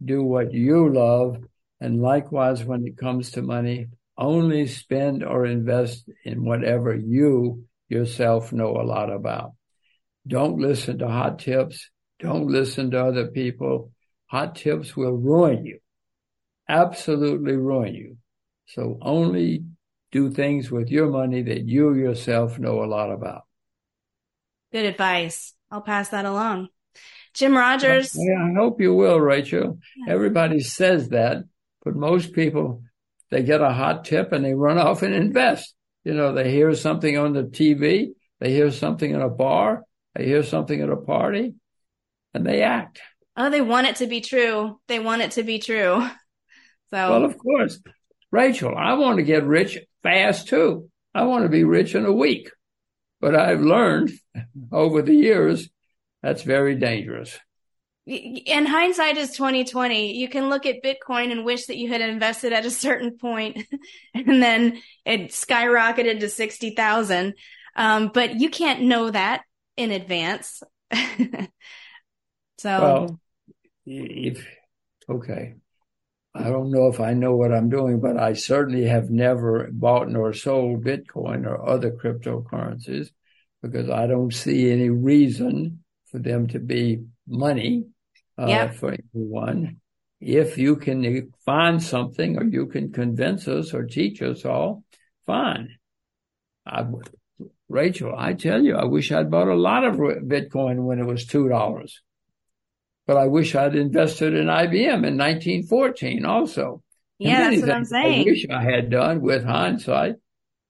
Do 0.03 0.21
what 0.21 0.53
you 0.53 0.93
love. 0.93 1.43
And 1.79 2.01
likewise, 2.01 2.63
when 2.63 2.85
it 2.85 2.97
comes 2.97 3.31
to 3.31 3.41
money, 3.41 3.87
only 4.15 4.67
spend 4.67 5.23
or 5.23 5.45
invest 5.45 6.07
in 6.23 6.43
whatever 6.43 6.95
you 6.95 7.65
yourself 7.89 8.53
know 8.53 8.77
a 8.77 8.83
lot 8.83 9.11
about. 9.11 9.53
Don't 10.27 10.57
listen 10.59 10.99
to 10.99 11.07
hot 11.07 11.39
tips. 11.39 11.89
Don't 12.19 12.47
listen 12.47 12.91
to 12.91 13.05
other 13.05 13.27
people. 13.27 13.91
Hot 14.27 14.55
tips 14.55 14.95
will 14.95 15.13
ruin 15.13 15.65
you. 15.65 15.79
Absolutely 16.67 17.55
ruin 17.55 17.93
you. 17.93 18.17
So 18.67 18.97
only 19.01 19.65
do 20.11 20.31
things 20.31 20.71
with 20.71 20.89
your 20.89 21.09
money 21.09 21.43
that 21.43 21.65
you 21.65 21.93
yourself 21.93 22.57
know 22.57 22.83
a 22.83 22.85
lot 22.85 23.11
about. 23.11 23.43
Good 24.71 24.85
advice. 24.85 25.53
I'll 25.69 25.81
pass 25.81 26.09
that 26.09 26.25
along. 26.25 26.69
Jim 27.33 27.55
Rogers. 27.55 28.15
Yeah, 28.15 28.45
I 28.49 28.53
hope 28.53 28.79
you 28.79 28.93
will, 28.93 29.19
Rachel. 29.19 29.77
Yeah. 29.97 30.13
Everybody 30.13 30.61
says 30.61 31.09
that, 31.09 31.43
but 31.83 31.95
most 31.95 32.31
people, 32.33 32.81
they 33.29 33.43
get 33.43 33.61
a 33.61 33.73
hot 33.73 34.05
tip 34.05 34.31
and 34.31 34.43
they 34.43 34.53
run 34.53 34.77
off 34.87 35.03
and 35.03 35.13
invest. 35.13 35.75
You 36.03 36.13
know, 36.13 36.33
they 36.33 36.49
hear 36.49 36.73
something 36.75 37.17
on 37.17 37.33
the 37.33 37.43
TV, 37.43 38.09
they 38.39 38.51
hear 38.51 38.71
something 38.71 39.11
in 39.11 39.21
a 39.21 39.29
bar, 39.29 39.83
they 40.15 40.25
hear 40.25 40.43
something 40.43 40.79
at 40.81 40.89
a 40.89 40.95
party, 40.95 41.55
and 42.33 42.45
they 42.45 42.63
act. 42.63 43.01
Oh, 43.37 43.49
they 43.49 43.61
want 43.61 43.87
it 43.87 43.97
to 43.97 44.07
be 44.07 44.21
true. 44.21 44.79
They 44.87 44.99
want 44.99 45.21
it 45.21 45.31
to 45.31 45.43
be 45.43 45.59
true. 45.59 46.07
So, 46.91 46.97
well, 46.97 47.25
of 47.25 47.35
course, 47.39 47.79
Rachel, 48.31 48.75
I 48.77 48.93
want 48.93 49.17
to 49.17 49.23
get 49.23 49.43
rich 49.43 49.79
fast 50.03 50.47
too. 50.47 50.87
I 51.15 51.23
want 51.23 51.43
to 51.43 51.49
be 51.49 51.63
rich 51.63 51.95
in 51.95 52.05
a 52.05 52.13
week. 52.13 52.51
But 53.19 53.35
I've 53.35 53.61
learned 53.61 54.11
over 54.71 55.01
the 55.01 55.15
years 55.15 55.67
that's 56.21 56.43
very 56.43 56.75
dangerous. 56.75 57.37
And 58.07 58.67
hindsight 58.67 59.17
is 59.17 59.31
2020. 59.31 60.15
You 60.15 60.29
can 60.29 60.49
look 60.49 60.65
at 60.65 60.83
Bitcoin 60.83 61.31
and 61.31 61.43
wish 61.43 61.65
that 61.65 61.77
you 61.77 61.89
had 61.89 62.01
invested 62.01 62.53
at 62.53 62.65
a 62.65 62.71
certain 62.71 63.17
point 63.17 63.63
and 64.13 64.43
then 64.43 64.79
it 65.05 65.29
skyrocketed 65.29 66.19
to 66.19 66.29
60,000. 66.29 67.33
Um, 67.75 68.11
but 68.13 68.39
you 68.39 68.49
can't 68.49 68.83
know 68.83 69.09
that 69.09 69.41
in 69.77 69.91
advance. 69.91 70.63
so. 70.93 71.49
Well, 72.63 73.19
if, 73.85 74.45
okay. 75.09 75.55
I 76.33 76.49
don't 76.49 76.69
know 76.69 76.87
if 76.87 76.99
I 76.99 77.13
know 77.13 77.35
what 77.35 77.53
I'm 77.53 77.69
doing, 77.69 78.01
but 78.01 78.17
I 78.17 78.33
certainly 78.33 78.85
have 78.85 79.09
never 79.09 79.69
bought 79.71 80.09
nor 80.09 80.33
sold 80.33 80.83
Bitcoin 80.83 81.45
or 81.45 81.65
other 81.65 81.91
cryptocurrencies 81.91 83.09
because 83.61 83.89
I 83.89 84.05
don't 84.07 84.33
see 84.33 84.69
any 84.69 84.89
reason 84.89 85.83
for 86.11 86.19
them 86.19 86.47
to 86.49 86.59
be 86.59 87.05
money 87.25 87.85
uh, 88.37 88.47
yep. 88.47 88.75
for 88.75 88.95
anyone. 89.13 89.77
If 90.19 90.57
you 90.57 90.75
can 90.75 91.31
find 91.45 91.81
something 91.81 92.37
or 92.37 92.43
you 92.43 92.67
can 92.67 92.91
convince 92.91 93.47
us 93.47 93.73
or 93.73 93.85
teach 93.85 94.21
us 94.21 94.43
all, 94.43 94.83
fine. 95.25 95.77
I, 96.65 96.85
Rachel, 97.67 98.13
I 98.15 98.33
tell 98.33 98.63
you, 98.63 98.75
I 98.75 98.85
wish 98.85 99.11
I'd 99.11 99.31
bought 99.31 99.47
a 99.47 99.55
lot 99.55 99.83
of 99.83 99.95
Bitcoin 99.95 100.83
when 100.85 100.99
it 100.99 101.05
was 101.05 101.25
$2. 101.25 101.91
But 103.07 103.17
I 103.17 103.27
wish 103.27 103.55
I'd 103.55 103.75
invested 103.75 104.33
in 104.33 104.47
IBM 104.47 105.05
in 105.05 105.17
1914 105.17 106.25
also. 106.25 106.81
Yeah, 107.17 107.49
that's 107.49 107.61
what 107.61 107.71
I'm 107.71 107.85
saying. 107.85 108.21
I 108.21 108.31
wish 108.31 108.45
I 108.49 108.63
had 108.63 108.89
done 108.89 109.21
with 109.21 109.45
hindsight. 109.45 110.15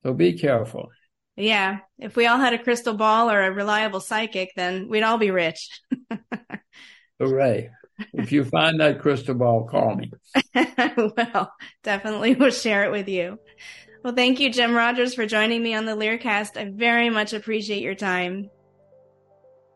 So 0.04 0.14
be 0.14 0.34
careful. 0.34 0.90
Yeah. 1.36 1.80
If 1.98 2.16
we 2.16 2.28
all 2.28 2.38
had 2.38 2.54
a 2.54 2.64
crystal 2.64 2.94
ball 2.94 3.32
or 3.32 3.42
a 3.42 3.52
reliable 3.52 4.00
psychic, 4.00 4.52
then 4.56 4.88
we'd 4.90 5.04
all 5.04 5.18
be 5.18 5.32
rich. 5.32 5.70
Hooray. 7.20 7.72
If 8.14 8.32
you 8.32 8.44
find 8.44 8.80
that 8.82 9.00
crystal 9.00 9.36
ball, 9.36 9.68
call 9.68 9.96
me. 9.96 10.12
well, 11.18 11.54
definitely 11.84 12.36
we'll 12.36 12.52
share 12.52 12.84
it 12.84 12.92
with 12.92 13.08
you. 13.08 13.40
Well, 14.06 14.14
thank 14.14 14.40
you, 14.40 14.52
Jim 14.52 14.76
Rogers, 14.76 15.16
for 15.16 15.26
joining 15.26 15.64
me 15.64 15.74
on 15.74 15.86
the 15.86 15.96
Learcast. 15.96 16.58
I 16.58 16.66
very 16.66 17.10
much 17.10 17.34
appreciate 17.34 17.82
your 17.82 17.96
time. 17.96 18.52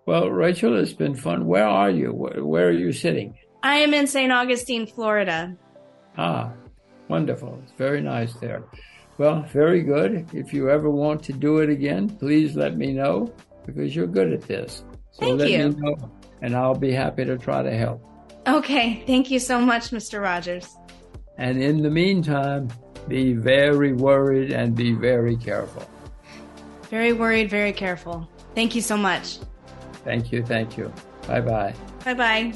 Well, 0.06 0.30
Rachel, 0.30 0.78
it's 0.78 0.94
been 0.94 1.16
fun. 1.16 1.48
Where 1.48 1.66
are 1.66 1.90
you? 1.90 2.12
Where 2.12 2.68
are 2.68 2.72
you 2.72 2.94
sitting? 2.94 3.36
I 3.64 3.78
am 3.78 3.92
in 3.92 4.06
St. 4.06 4.32
Augustine, 4.32 4.86
Florida. 4.86 5.58
Ah, 6.16 6.54
wonderful. 7.08 7.60
It's 7.64 7.72
very 7.72 8.02
nice 8.02 8.32
there. 8.36 8.64
Well, 9.18 9.42
very 9.52 9.82
good. 9.82 10.30
If 10.32 10.54
you 10.54 10.70
ever 10.70 10.92
want 10.92 11.24
to 11.24 11.34
do 11.34 11.58
it 11.58 11.72
again, 11.72 12.08
please 12.08 12.56
let 12.56 12.78
me 12.78 12.94
know 12.94 13.34
because 13.66 13.96
you're 13.96 14.06
good 14.06 14.32
at 14.32 14.44
this. 14.44 14.84
So 15.10 15.22
Thank 15.22 15.40
let 15.40 15.50
you. 15.50 15.70
me 15.70 15.76
know 15.80 16.12
and 16.44 16.56
I'll 16.56 16.78
be 16.78 16.92
happy 16.92 17.26
to 17.26 17.36
try 17.36 17.64
to 17.64 17.76
help. 17.76 18.06
Okay. 18.46 19.04
Thank 19.08 19.32
you 19.32 19.40
so 19.40 19.60
much, 19.60 19.90
Mr. 19.90 20.22
Rogers. 20.22 20.78
And 21.40 21.64
in 21.64 21.82
the 21.82 21.90
meantime, 21.90 22.70
be 23.10 23.34
very 23.34 23.94
worried 23.94 24.52
and 24.52 24.76
be 24.76 24.94
very 24.94 25.36
careful. 25.36 25.84
Very 26.90 27.12
worried, 27.12 27.50
very 27.50 27.74
careful. 27.74 28.30
Thank 28.56 28.76
you 28.76 28.82
so 28.82 28.96
much. 28.96 29.40
Thank 30.04 30.32
you. 30.32 30.44
Thank 30.44 30.78
you. 30.78 30.94
Bye 31.28 31.42
bye. 31.42 31.74
Bye 32.06 32.14
bye. 32.14 32.54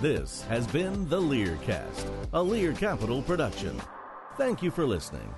This 0.00 0.42
has 0.42 0.66
been 0.66 1.08
the 1.08 1.20
Learcast, 1.20 2.06
a 2.34 2.42
Lear 2.42 2.74
Capital 2.74 3.22
production. 3.22 3.80
Thank 4.36 4.62
you 4.62 4.70
for 4.70 4.86
listening. 4.86 5.34